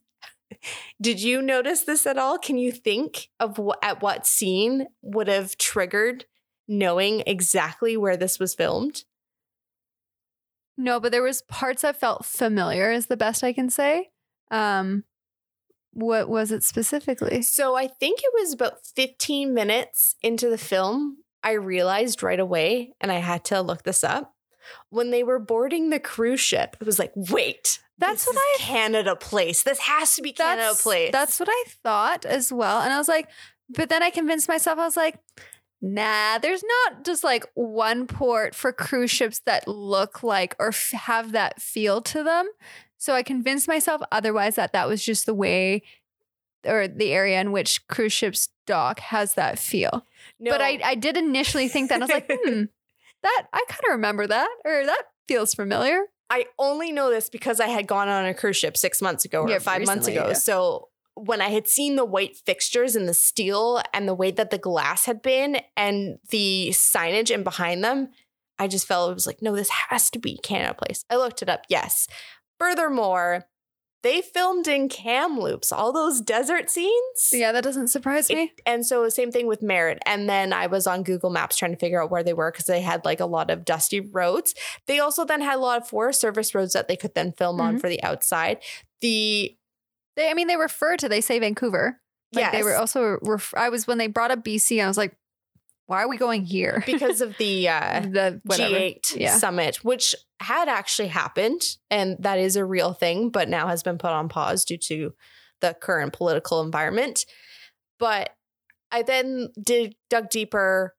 [1.01, 2.37] Did you notice this at all?
[2.37, 6.25] Can you think of what, at what scene would have triggered
[6.67, 9.03] knowing exactly where this was filmed?
[10.77, 12.91] No, but there was parts that felt familiar.
[12.91, 14.09] Is the best I can say.
[14.51, 15.03] Um,
[15.95, 17.41] what was it specifically?
[17.41, 21.19] So I think it was about 15 minutes into the film.
[21.41, 24.34] I realized right away, and I had to look this up.
[24.89, 28.65] When they were boarding the cruise ship, it was like, wait, That's this what is
[28.65, 29.63] Canada Place.
[29.63, 31.11] This has to be Canada That's Place.
[31.11, 33.27] that's what I thought as well, and I was like,
[33.69, 34.79] but then I convinced myself.
[34.79, 35.19] I was like.
[35.81, 40.91] Nah, there's not just like one port for cruise ships that look like or f-
[40.93, 42.47] have that feel to them.
[42.97, 45.83] So I convinced myself otherwise that that was just the way
[46.65, 50.05] or the area in which cruise ships dock has that feel.
[50.39, 52.63] no, But I, I did initially think that I was like, hmm,
[53.25, 55.99] that I kind of remember that or that feels familiar.
[56.29, 59.41] I only know this because I had gone on a cruise ship six months ago
[59.41, 60.27] or Yeah, five months ago.
[60.29, 60.33] yeah.
[60.33, 64.49] So when I had seen the white fixtures and the steel and the way that
[64.49, 68.09] the glass had been and the signage and behind them,
[68.57, 71.05] I just felt it was like, no, this has to be Canada Place.
[71.09, 71.61] I looked it up.
[71.69, 72.07] Yes.
[72.59, 73.45] Furthermore,
[74.05, 77.29] they filmed in Kamloops, all those desert scenes.
[77.33, 78.43] Yeah, that doesn't surprise me.
[78.55, 79.99] It- and so same thing with Merritt.
[80.05, 82.65] And then I was on Google Maps trying to figure out where they were because
[82.65, 84.53] they had like a lot of dusty roads.
[84.85, 87.59] They also then had a lot of Forest Service roads that they could then film
[87.59, 87.81] on Mhm.
[87.81, 88.59] for the outside.
[89.01, 89.57] The
[90.15, 91.99] They, I mean, they refer to they say Vancouver.
[92.31, 93.17] Like they were also.
[93.21, 94.81] Ref- I was when they brought up BC.
[94.81, 95.15] I was like,
[95.87, 96.83] why are we going here?
[96.85, 98.75] because of the uh, the whatever.
[98.75, 99.37] G8 Yeah.
[99.37, 103.97] summit, which had actually happened, and that is a real thing, but now has been
[103.97, 105.13] put on pause due to
[105.61, 107.25] the current political environment.
[107.99, 108.31] But
[108.91, 110.95] I then did dug deeper.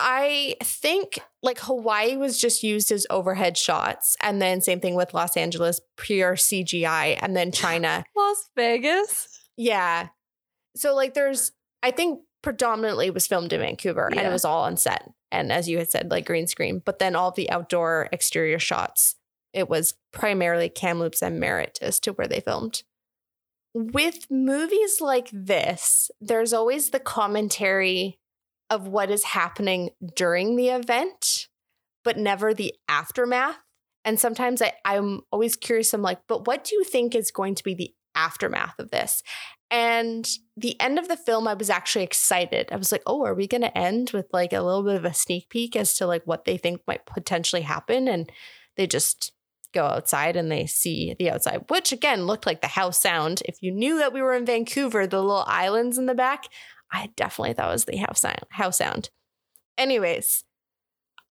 [0.00, 5.12] I think like Hawaii was just used as overhead shots, and then same thing with
[5.14, 8.04] Los Angeles, pure CGI, and then China.
[8.16, 9.40] Las Vegas.
[9.56, 10.08] Yeah.
[10.76, 11.50] So like there's
[11.82, 15.10] I think predominantly was filmed in Vancouver and it was all on set.
[15.30, 16.80] And as you had said, like green screen.
[16.84, 19.16] But then all the outdoor exterior shots,
[19.52, 22.82] it was primarily Kamloops and Merritt as to where they filmed.
[23.74, 28.18] With movies like this, there's always the commentary
[28.70, 31.48] of what is happening during the event,
[32.04, 33.58] but never the aftermath.
[34.04, 35.92] And sometimes I, I'm always curious.
[35.92, 39.22] I'm like, but what do you think is going to be the aftermath of this?
[39.70, 42.68] And the end of the film, I was actually excited.
[42.72, 45.04] I was like, oh, are we going to end with like a little bit of
[45.04, 48.08] a sneak peek as to like what they think might potentially happen?
[48.08, 48.30] And
[48.76, 49.32] they just
[49.74, 53.42] go outside and they see the outside, which again looked like the Howe Sound.
[53.44, 56.44] If you knew that we were in Vancouver, the little islands in the back,
[56.90, 58.40] I definitely thought it was the Howe Sound.
[58.50, 59.10] Howe Sound.
[59.76, 60.44] Anyways,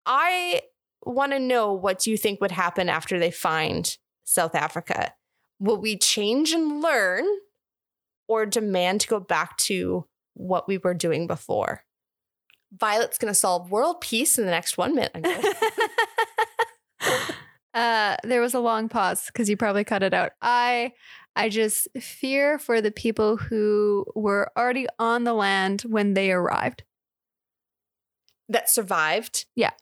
[0.05, 0.62] I
[1.03, 5.12] want to know what you think would happen after they find South Africa.
[5.65, 7.25] Will we change and learn
[8.29, 10.05] or demand to go back to
[10.35, 11.85] what we were doing before?
[12.77, 15.17] Violet's going to solve world peace in the next one minute.
[17.75, 20.31] Uh, there was a long pause because you probably cut it out.
[20.41, 20.93] I
[21.35, 26.85] I just fear for the people who were already on the land when they arrived.
[28.49, 29.47] that survived.
[29.57, 29.73] Yeah.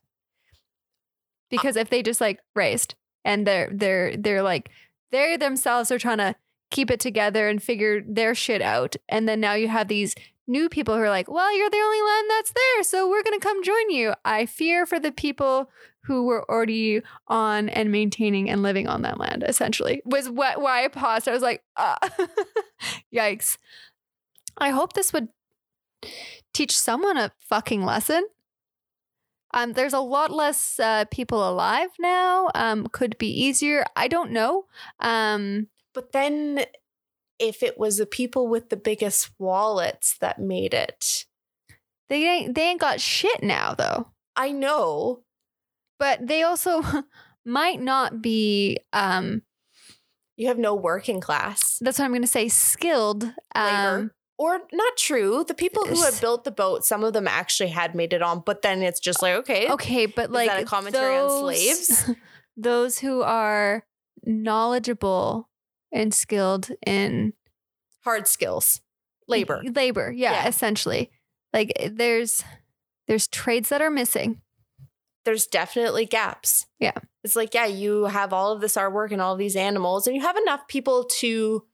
[1.50, 2.94] Because if they just like raised
[3.26, 4.70] and they're they're they're like
[5.12, 6.34] they themselves are trying to
[6.70, 8.96] keep it together and figure their shit out.
[9.08, 10.14] And then now you have these
[10.48, 13.38] new people who are like, well, you're the only land that's there, so we're gonna
[13.38, 14.14] come join you.
[14.24, 15.70] I fear for the people
[16.04, 20.02] who were already on and maintaining and living on that land, essentially.
[20.04, 21.28] Was what why I paused.
[21.28, 21.96] I was like, uh,
[23.14, 23.56] yikes.
[24.58, 25.28] I hope this would
[26.52, 28.26] teach someone a fucking lesson.
[29.54, 32.48] Um, there's a lot less uh, people alive now.
[32.54, 33.84] Um, could be easier.
[33.96, 34.66] I don't know.
[35.00, 36.64] Um, But then
[37.38, 41.26] if it was the people with the biggest wallets that made it,
[42.08, 44.08] they ain't they ain't got shit now though.
[44.36, 45.20] I know.
[45.98, 46.82] But they also
[47.44, 48.78] might not be.
[48.92, 49.42] Um,
[50.36, 52.48] You have no working class that's what I'm going to say.
[52.48, 53.24] Skilled.
[53.54, 54.14] Um, labor.
[54.38, 55.44] Or not true.
[55.46, 58.42] The people who had built the boat, some of them actually had made it on,
[58.44, 62.10] but then it's just like, okay, okay, but like that a commentary on slaves?
[62.56, 63.84] those who are
[64.24, 65.48] knowledgeable
[65.92, 67.32] and skilled in
[68.04, 68.80] hard skills,
[69.28, 69.62] labor.
[69.64, 70.48] labor yeah, Yeah.
[70.48, 71.10] essentially
[71.52, 72.42] like there's
[73.08, 74.40] there's trades that are missing
[75.24, 76.66] There's definitely gaps.
[76.80, 76.98] Yeah.
[77.24, 80.22] It's like, yeah, you have all of this artwork and all these animals, and you
[80.22, 81.64] have enough people to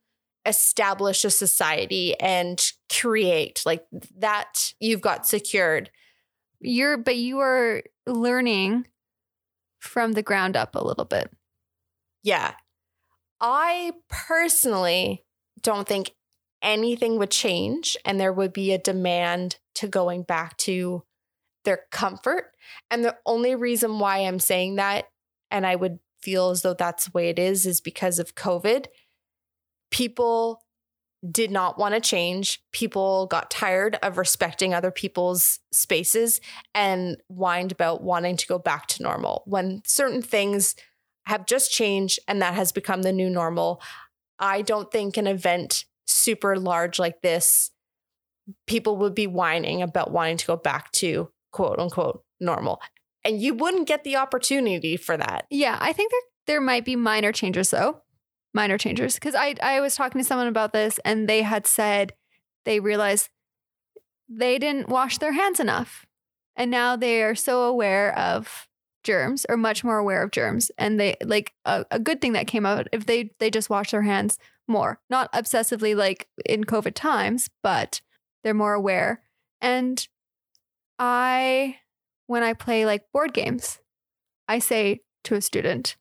[0.49, 3.85] establish a society and create like
[4.17, 5.89] that you've got secured.
[6.59, 8.85] you're but you are learning
[9.79, 11.31] from the ground up a little bit
[12.23, 12.53] Yeah.
[13.41, 15.23] I personally
[15.61, 16.11] don't think
[16.61, 21.03] anything would change and there would be a demand to going back to
[21.65, 22.51] their comfort.
[22.91, 25.05] And the only reason why I'm saying that,
[25.51, 28.87] and I would feel as though that's the way it is, is because of COVID.
[29.91, 30.63] People
[31.29, 32.61] did not want to change.
[32.71, 36.39] People got tired of respecting other people's spaces
[36.73, 40.75] and whined about wanting to go back to normal when certain things
[41.25, 43.81] have just changed and that has become the new normal.
[44.39, 47.71] I don't think an event super large like this,
[48.65, 52.81] people would be whining about wanting to go back to quote unquote normal.
[53.25, 55.45] And you wouldn't get the opportunity for that.
[55.49, 58.01] yeah i think there there might be minor changes though
[58.53, 62.13] minor changes because i i was talking to someone about this and they had said
[62.65, 63.29] they realized
[64.27, 66.05] they didn't wash their hands enough
[66.55, 68.67] and now they are so aware of
[69.03, 72.47] germs or much more aware of germs and they like a, a good thing that
[72.47, 74.37] came out if they they just wash their hands
[74.67, 78.01] more not obsessively like in covid times but
[78.43, 79.21] they're more aware
[79.61, 80.07] and
[80.99, 81.77] i
[82.27, 83.79] when i play like board games
[84.47, 85.95] i say to a student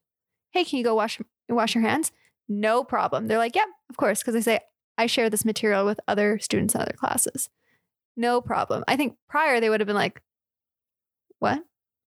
[0.50, 2.10] hey can you go wash wash your hands
[2.48, 4.60] no problem they're like yep of course because i say
[4.96, 7.48] i share this material with other students in other classes
[8.16, 10.22] no problem i think prior they would have been like
[11.38, 11.62] what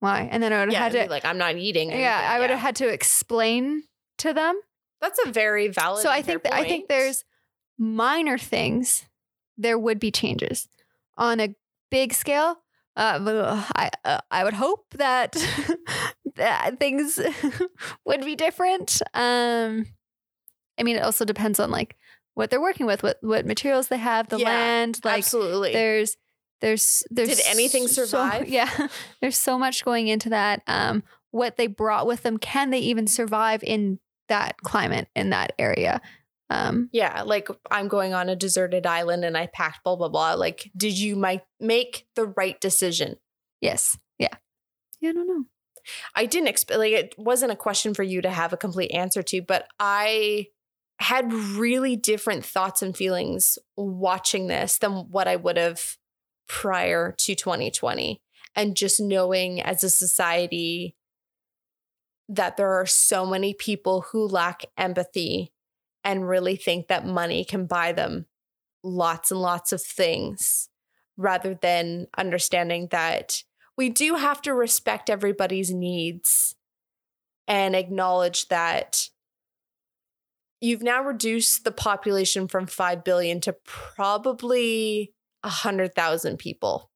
[0.00, 1.90] why and then i would have Yeah, had to like I'm not eating.
[1.90, 2.56] yeah i would Yeah.
[2.56, 3.84] have had to explain
[4.18, 4.60] to them
[5.00, 6.02] That's a very valid.
[6.02, 7.24] so I think that, I think there's
[7.78, 9.04] minor things
[9.56, 10.68] there would be changes
[11.16, 11.54] on a
[11.90, 12.58] big scale.
[12.96, 15.36] Uh, I uh, I would hope that
[16.36, 17.18] that things
[18.06, 19.00] would be different.
[19.14, 19.86] Um,
[20.78, 21.96] I mean, it also depends on like
[22.34, 25.00] what they're working with, what what materials they have, the Yeah, land.
[25.04, 25.72] Like absolutely.
[25.72, 26.16] there's
[26.60, 28.48] there's there's Did anything so- survive?
[28.48, 28.88] yeah,
[29.20, 30.62] there's so much going into that.
[30.66, 33.98] Um, what they brought with them, can they even survive in
[34.28, 36.00] that climate in that area?
[36.50, 40.34] Um, Yeah, like I'm going on a deserted island and I packed blah blah blah.
[40.34, 43.16] Like, did you mi- make the right decision?
[43.60, 44.28] yes, yeah,
[45.00, 45.10] yeah.
[45.10, 45.44] I don't know.
[46.14, 49.22] I didn't expect like it wasn't a question for you to have a complete answer
[49.22, 50.46] to, but I
[51.00, 55.96] had really different thoughts and feelings watching this than what I would have
[56.48, 58.20] prior to 2020.
[58.56, 60.96] And just knowing as a society
[62.28, 65.52] that there are so many people who lack empathy
[66.04, 68.26] and really think that money can buy them
[68.82, 70.68] lots and lots of things
[71.16, 73.42] rather than understanding that
[73.76, 76.54] we do have to respect everybody's needs
[77.48, 79.08] and acknowledge that
[80.64, 85.12] you've now reduced the population from 5 billion to probably
[85.42, 86.90] a hundred thousand people.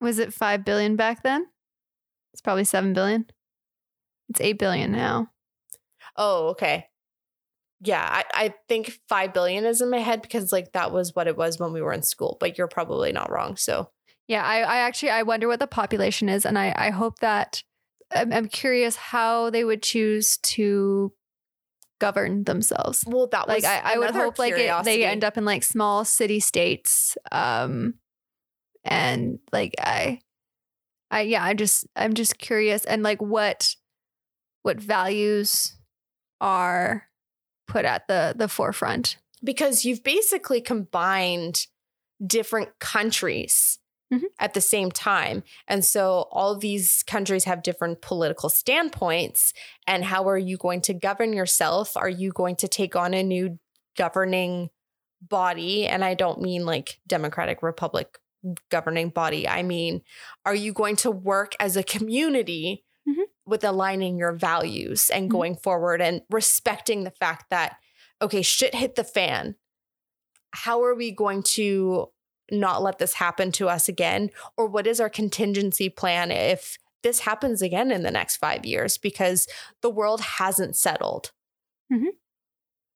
[0.00, 1.46] Was it 5 billion back then?
[2.32, 3.26] It's probably 7 billion.
[4.28, 5.30] It's 8 billion now.
[6.16, 6.86] Oh, okay.
[7.80, 11.26] Yeah, I, I think five billion is in my head because like that was what
[11.26, 13.56] it was when we were in school, but you're probably not wrong.
[13.56, 13.90] So
[14.28, 17.64] Yeah, I, I actually I wonder what the population is, and I, I hope that
[18.14, 21.12] I'm, I'm curious how they would choose to
[22.02, 23.04] govern themselves.
[23.06, 25.62] well that was Like I, I would hope like it, they end up in like
[25.62, 27.94] small city states, um,
[28.82, 30.18] and like I,
[31.12, 33.76] I yeah, I just I'm just curious and like what
[34.62, 35.76] what values
[36.40, 37.06] are
[37.68, 39.16] put at the the forefront.
[39.44, 41.66] because you've basically combined
[42.26, 43.78] different countries
[44.12, 44.24] Mhm.
[44.38, 45.42] at the same time.
[45.66, 49.54] And so all these countries have different political standpoints.
[49.86, 51.96] And how are you going to govern yourself?
[51.96, 53.58] Are you going to take on a new
[53.96, 54.68] governing
[55.22, 55.86] body?
[55.86, 58.18] And I don't mean like Democratic Republic
[58.70, 59.48] governing body.
[59.48, 60.02] I mean,
[60.44, 63.24] are you going to work as a community Mhm.
[63.46, 65.32] with aligning your values and Mhm.
[65.32, 67.76] going forward and respecting the fact that
[68.20, 69.56] okay, shit hit the fan.
[70.52, 72.12] How are we going to
[72.50, 74.30] not let this happen to us again?
[74.56, 78.98] Or what is our contingency plan if this happens again in the next five years?
[78.98, 79.46] Because
[79.80, 81.32] the world hasn't settled.
[81.92, 82.10] Mhm.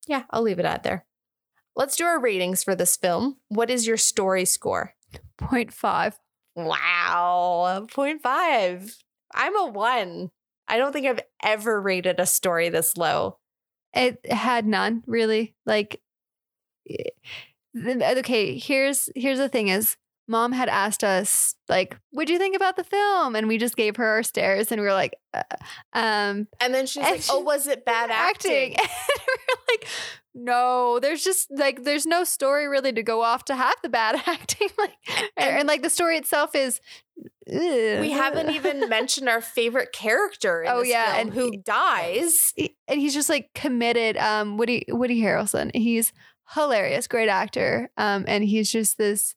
[0.07, 1.07] Yeah, I'll leave it at there.
[1.75, 3.39] Let's do our ratings for this film.
[3.49, 4.95] What is your story score?
[5.37, 6.19] Point five.
[6.55, 8.97] Wow, 0.5.
[9.35, 10.31] I'm a one.
[10.69, 13.39] I don't think I've ever rated a story this low.
[13.93, 15.55] It had none really.
[15.67, 16.01] Like,
[17.77, 19.97] okay, here's here's the thing: is
[20.29, 23.97] mom had asked us like, "What'd you think about the film?" And we just gave
[23.97, 25.43] her our stares, and we were like, uh,
[25.93, 28.89] "Um, And then she's And like, "Oh, was it bad acting?" and
[29.29, 29.87] we're like,
[30.35, 34.17] "No, there's just like there's no story really to go off to have the bad
[34.27, 34.95] acting." like,
[35.37, 36.81] and, and, like the story itself is.
[37.49, 42.53] We haven't even mentioned our favorite character in Oh, yeah, film and- who dies.
[42.89, 44.17] and he's just like committed.
[44.17, 45.71] Um, Woody Woody Harrelson.
[45.75, 46.13] He's
[46.55, 47.91] hilarious, great actor.
[47.97, 49.35] Um, and he's just this.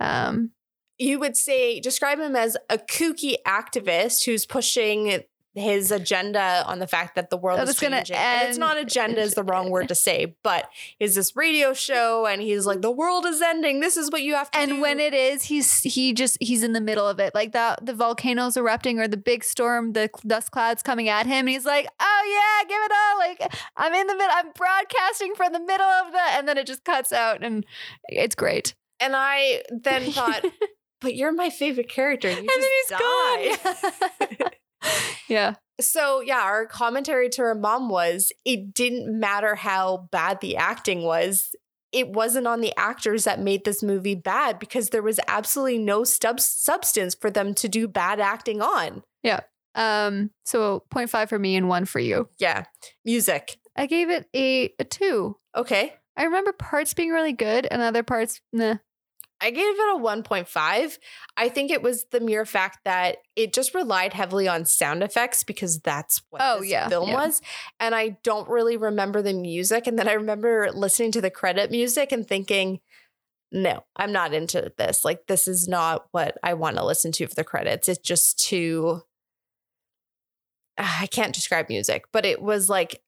[0.00, 0.52] Um,
[0.98, 5.22] You would say describe him as a kooky activist who's pushing
[5.56, 8.16] his agenda on the fact that the world That is gonna changing.
[8.16, 12.26] And it's not agenda is the wrong word to say, but is this radio show
[12.26, 13.78] and he's like the world is ending.
[13.80, 14.72] This is what you have to do.
[14.72, 17.86] and when it is, he's he just he's in the middle of it, like that
[17.86, 21.40] the volcanoes erupting or the big storm, the dust clouds coming at him.
[21.46, 24.32] And he's like, "Oh yeah, give it all!" Like I'm in the middle.
[24.34, 27.64] I'm broadcasting from the middle of the, and then it just cuts out, and
[28.08, 28.74] it's great.
[29.00, 30.44] and I then thought,
[31.00, 32.28] but you're my favorite character.
[32.30, 33.58] You and then died.
[33.62, 34.50] he's gone.
[35.28, 35.54] yeah.
[35.80, 41.02] So yeah, our commentary to her mom was it didn't matter how bad the acting
[41.02, 41.54] was.
[41.92, 46.02] It wasn't on the actors that made this movie bad because there was absolutely no
[46.02, 49.02] stub- substance for them to do bad acting on.
[49.22, 49.40] Yeah.
[49.74, 50.30] Um.
[50.44, 52.28] So 0.5 for me and one for you.
[52.38, 52.64] Yeah.
[53.04, 53.56] Music.
[53.76, 55.36] I gave it a, a two.
[55.56, 55.94] Okay.
[56.16, 58.76] I remember parts being really good and other parts, nah.
[59.44, 60.98] I gave it a 1.5.
[61.36, 65.44] I think it was the mere fact that it just relied heavily on sound effects
[65.44, 67.14] because that's what Oh, this yeah, film yeah.
[67.14, 67.42] was.
[67.78, 69.86] And I don't really remember the music.
[69.86, 72.80] And then I remember listening to the credit music and thinking,
[73.52, 75.04] no, I'm not into this.
[75.04, 77.86] Like, this is not what I want to listen to for the credits.
[77.86, 79.02] It's just too.
[80.78, 83.02] I can't describe music, but it was like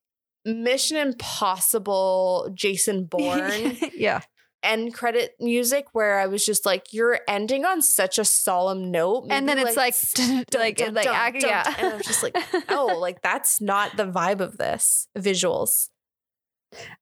[0.45, 4.21] Mission Impossible, Jason Bourne yeah.
[4.63, 9.27] End credit music where I was just like, you're ending on such a solemn note.
[9.31, 9.95] and then Maybe, it's like,
[10.55, 11.41] like, like, dun.
[11.41, 11.75] yeah.
[11.79, 12.37] And I was just like,
[12.69, 15.89] oh, like that's not the vibe of this visuals.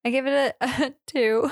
[0.05, 1.51] I give it a, a two.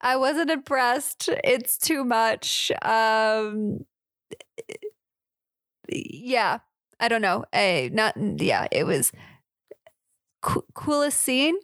[0.00, 1.28] I wasn't impressed.
[1.44, 2.70] It's too much.
[2.82, 3.84] Um,
[5.88, 6.58] yeah,
[7.00, 7.44] I don't know.
[7.54, 8.66] A not yeah.
[8.70, 9.12] It was
[10.42, 11.56] coo- coolest scene.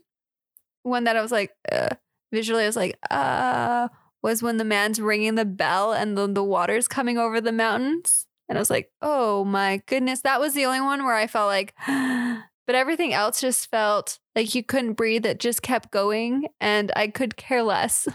[0.82, 1.90] One that I was like uh,
[2.34, 3.88] visually, I was like, uh,
[4.22, 8.26] was when the man's ringing the bell and the the water's coming over the mountains,
[8.48, 11.48] and I was like, oh my goodness, that was the only one where I felt
[11.48, 11.74] like.
[12.66, 15.26] But everything else just felt like you couldn't breathe.
[15.26, 18.08] It just kept going, and I could care less.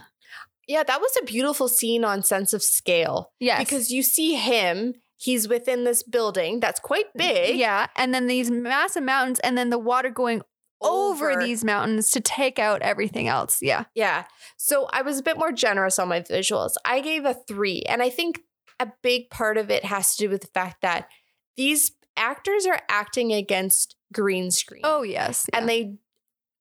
[0.68, 3.60] Yeah, that was a beautiful scene on sense of scale Yes.
[3.60, 4.96] because you see him.
[5.18, 7.58] He's within this building that's quite big.
[7.58, 7.88] Yeah.
[7.96, 10.42] And then these massive mountains, and then the water going
[10.82, 11.42] over, Over.
[11.42, 13.60] these mountains to take out everything else.
[13.62, 13.86] Yeah.
[13.96, 14.26] Yeah.
[14.58, 16.74] So I was a bit more generous on my visuals.
[16.86, 17.84] I gave a three.
[17.84, 18.42] And I think
[18.80, 21.10] a big part of it has to do with the fact that
[21.58, 24.82] these actors are acting against green screen.
[24.84, 25.48] Oh, yes.
[25.54, 25.96] and they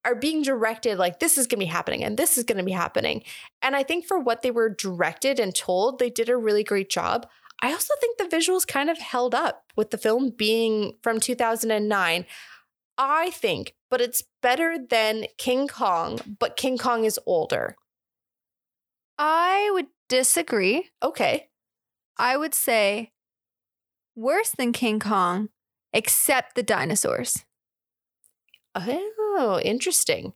[0.05, 2.64] are being directed like this is going to be happening and this is going to
[2.64, 3.23] be happening.
[3.62, 6.89] And I think for what they were directed and told, they did a really great
[6.89, 7.29] job.
[7.61, 12.25] I also think the visuals kind of held up with the film being from 2009.
[12.99, 17.77] I think, but it's better than King Kong, but King Kong is older.
[19.17, 20.91] I would disagree.
[21.03, 21.49] Okay.
[22.19, 23.13] I would say
[24.17, 25.49] worse than King Kong,
[25.93, 27.45] except the dinosaurs.
[28.75, 30.33] Oh, interesting.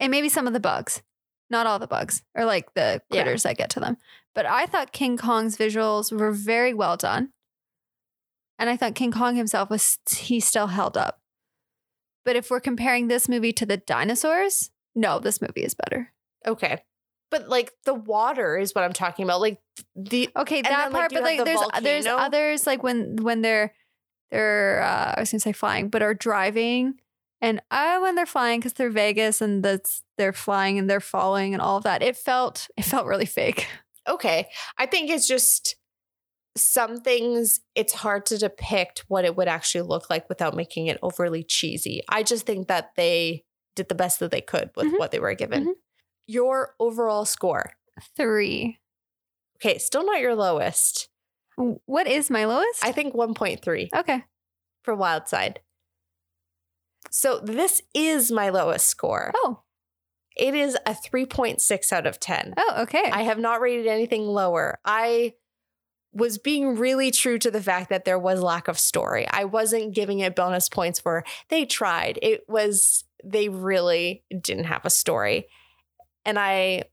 [0.00, 1.02] And maybe some of the bugs.
[1.50, 3.22] Not all the bugs, or like the Yeah.
[3.22, 3.98] critters that get to them.
[4.34, 7.32] But I thought King Kong's visuals were very well done.
[8.58, 11.20] And I thought King Kong himself was, he still held up.
[12.24, 16.12] But if we're comparing this movie to the dinosaurs, no, this movie is better.
[16.46, 16.82] Okay.
[17.30, 19.40] But like the water is what I'm talking about.
[19.40, 19.60] Like
[19.96, 23.42] the Okay, that then, part, you but like the there's there's others like when when
[23.42, 23.74] they're
[24.30, 26.94] they're uh, I was gonna say flying, but are driving,
[27.40, 31.54] and I when they're flying because they're Vegas and that's they're flying and they're falling
[31.54, 32.02] and all of that.
[32.02, 33.66] It felt it felt really fake.
[34.08, 34.48] okay.
[34.78, 35.76] I think it's just
[36.56, 40.98] some things it's hard to depict what it would actually look like without making it
[41.02, 42.02] overly cheesy.
[42.08, 43.44] I just think that they
[43.74, 44.98] did the best that they could with Mhm.
[44.98, 45.66] what they were given.
[45.66, 45.72] Mhm.
[46.26, 47.72] Your overall score.
[48.16, 48.78] Three.
[49.56, 51.08] Okay, still not your lowest.
[51.56, 52.84] What is my lowest?
[52.84, 54.24] I think 1.3 okay.
[54.82, 55.60] for Wild Side.
[57.10, 59.32] So this is my lowest score.
[59.36, 59.62] Oh.
[60.36, 62.54] It is a 3.6 out of 10.
[62.56, 63.08] Oh, okay.
[63.12, 64.80] I have not rated anything lower.
[64.84, 65.34] I
[66.14, 69.26] was being really true to the fact that there was lack of story.
[69.28, 72.18] I wasn't giving it bonus points for they tried.
[72.22, 75.48] It was they really didn't have a story.
[76.24, 76.84] And I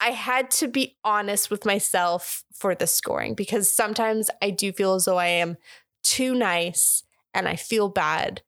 [0.00, 4.94] I had to be honest with myself for the scoring because sometimes I do feel
[4.94, 5.56] as though I am
[6.02, 8.42] too nice and I feel bad,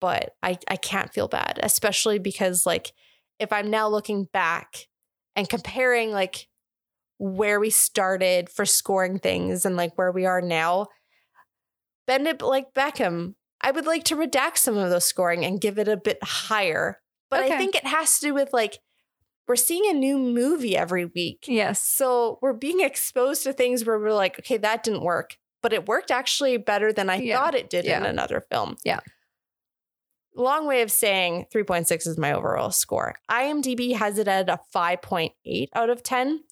[0.00, 2.92] but I, I can't feel bad, especially because like
[3.38, 4.88] if I'm now looking back
[5.36, 6.47] and comparing like
[7.18, 10.86] where we started for scoring things and like where we are now,
[12.06, 13.34] bend it like Beckham.
[13.60, 17.00] I would like to redact some of those scoring and give it a bit higher.
[17.30, 18.78] But I think it has to do with like
[19.48, 21.44] we're seeing a new movie every week.
[21.48, 21.82] yes.
[21.82, 25.88] So we're being exposed to things where we're like, okay, that didn't work, but it
[25.88, 27.36] worked actually better than I Yeah.
[27.38, 28.76] thought it did in another film.
[28.84, 29.00] Yeah.
[30.34, 33.14] Long way of saying 3.6 is my overall score.
[33.30, 36.44] IMDb has it at a 5.8 out of 10,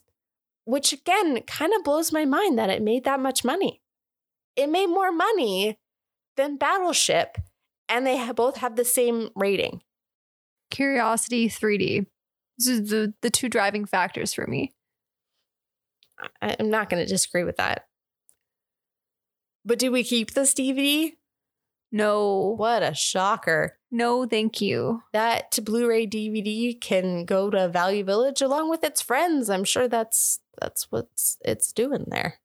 [0.67, 3.81] which again kind of blows my mind that it made that much money.
[4.57, 5.79] It made more money
[6.37, 7.39] than Battleship,
[7.89, 9.81] and they both have the same rating.
[10.71, 12.07] Curiosity 3D.
[12.59, 14.75] This is the the two driving factors for me.
[16.43, 17.87] I'm not going to disagree with that.
[19.65, 21.13] But do we keep this DVD?
[21.93, 22.55] No.
[22.57, 23.79] What a shocker.
[23.91, 25.03] No, thank you.
[25.13, 29.49] That Blu-ray DVD can go to Value Village along with its friends.
[29.49, 31.09] I'm sure that's that's what
[31.43, 32.41] it's doing there.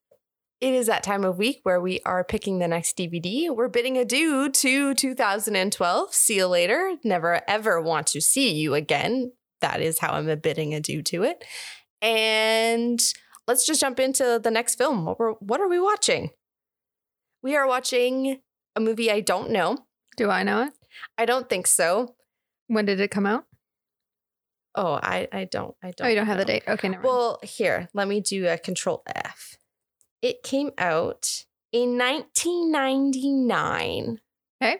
[0.60, 3.54] It is that time of week where we are picking the next DVD.
[3.54, 6.14] We're bidding adieu to 2012.
[6.14, 6.94] See you later.
[7.02, 9.32] Never ever want to see you again.
[9.60, 11.44] That is how I'm bidding adieu to it.
[12.00, 13.02] And
[13.48, 15.04] let's just jump into the next film.
[15.04, 16.30] What, we're, what are we watching?
[17.42, 18.40] We are watching
[18.76, 19.78] a movie I don't know.
[20.16, 20.72] Do I know it?
[21.18, 22.14] I don't think so.
[22.66, 23.44] When did it come out?
[24.74, 25.74] Oh, I, I don't.
[25.82, 26.06] I don't.
[26.06, 26.62] oh, you don't have the date.
[26.66, 27.14] Okay, never mind.
[27.14, 29.58] Well, here, let me do a control F.
[30.22, 34.20] It came out in 1999.
[34.62, 34.76] Okay.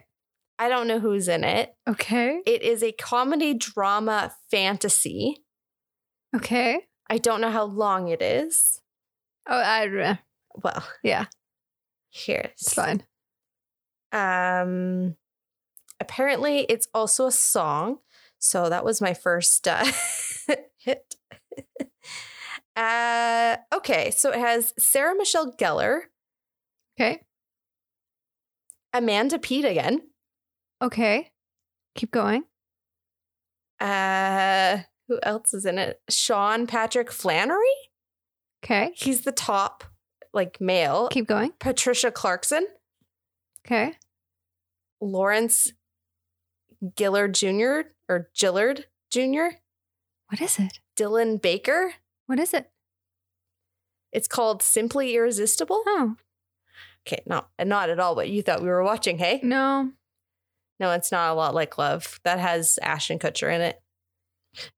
[0.59, 1.75] I don't know who's in it.
[1.89, 2.41] Okay.
[2.47, 5.45] It is a comedy drama fantasy.
[6.35, 6.87] Okay.
[7.11, 8.81] I don't know how long it is.
[9.49, 10.17] Oh, I, uh,
[10.55, 11.27] Well, yeah,
[12.11, 12.51] here.
[12.53, 13.03] it's fine.
[14.13, 15.17] Um
[16.01, 17.99] apparently it's also a song.
[18.39, 19.85] So that was my first uh,
[20.79, 21.15] hit.
[22.77, 26.03] uh okay, so it has Sarah Michelle Gellar,
[26.99, 27.21] Okay.
[28.93, 30.03] Amanda Peet again.
[30.83, 31.31] Okay.
[31.95, 32.45] Keep going.
[33.81, 34.79] Uh
[35.09, 36.01] who else is in it?
[36.09, 37.59] Sean Patrick Flanery?
[38.65, 38.93] Okay.
[38.95, 39.85] He's the top
[40.33, 41.09] like male.
[41.09, 41.53] Keep going.
[41.59, 42.67] Patricia Clarkson,
[43.67, 43.95] Okay.
[45.01, 45.73] Lawrence
[46.99, 47.81] Gillard Jr.
[48.09, 49.57] or Gillard Jr.,
[50.29, 50.81] What is it?
[50.97, 51.95] Dylan Baker.
[52.27, 52.71] What is it?
[54.13, 55.83] It's called Simply Irresistible.
[55.87, 56.17] Oh,
[57.07, 59.41] Okay, not not at all what you thought we were watching, hey?
[59.43, 59.91] no.
[60.81, 62.19] No, it's not a lot like Love.
[62.25, 63.81] That has Ashton Kutcher in it.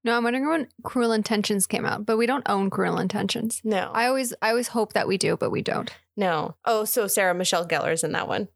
[0.03, 3.59] No, I'm wondering when Cruel Intentions came out, but we don't own Cruel Intentions.
[3.63, 3.89] No.
[3.93, 5.91] I always I always hope that we do, but we don't.
[6.15, 6.55] no.
[6.63, 8.49] Oh, so Sarah Michelle Gellar's in that one.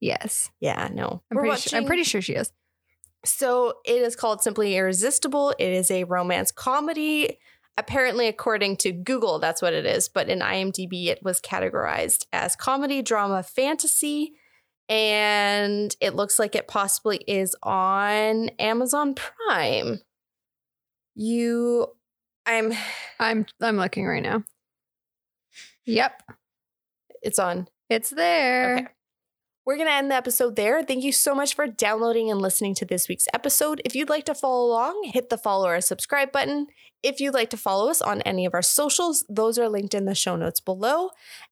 [0.00, 0.50] Yes.
[0.60, 1.22] Yeah, no.
[1.30, 2.52] I'm We're pretty sure I'm pretty sure she is.
[3.24, 5.54] So it is called Simply Irresistible.
[5.58, 7.38] It is a romance comedy.
[7.76, 10.08] Apparently, according to Google, that's what it is.
[10.08, 14.34] But in IMDb, it was categorized as comedy, drama, fantasy.
[14.88, 20.00] And it looks like it possibly is on Amazon Prime.
[21.14, 21.88] You,
[22.44, 22.74] I'm,
[23.18, 24.44] I'm I'm looking right now.
[25.86, 26.22] Yep,
[27.22, 28.76] it's on it's there.
[28.76, 28.86] Okay.
[29.66, 30.82] We're going to end the episode there.
[30.82, 33.80] Thank you so much for downloading and listening to this week's episode.
[33.84, 36.66] If you'd like to follow along, hit the follow or subscribe button.
[37.02, 40.04] If you'd like to follow us on any of our socials, those are linked in
[40.04, 41.10] the show notes below.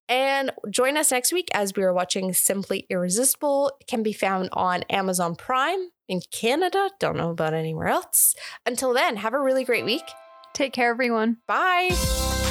[0.08, 3.72] And join us next week as we are watching Simply Irresistible.
[3.80, 6.90] It can be found on Amazon Prime in Canada.
[7.00, 8.34] Don't know about anywhere else.
[8.66, 10.04] Until then, have a really great week.
[10.52, 11.38] Take care, everyone.
[11.46, 12.41] Bye.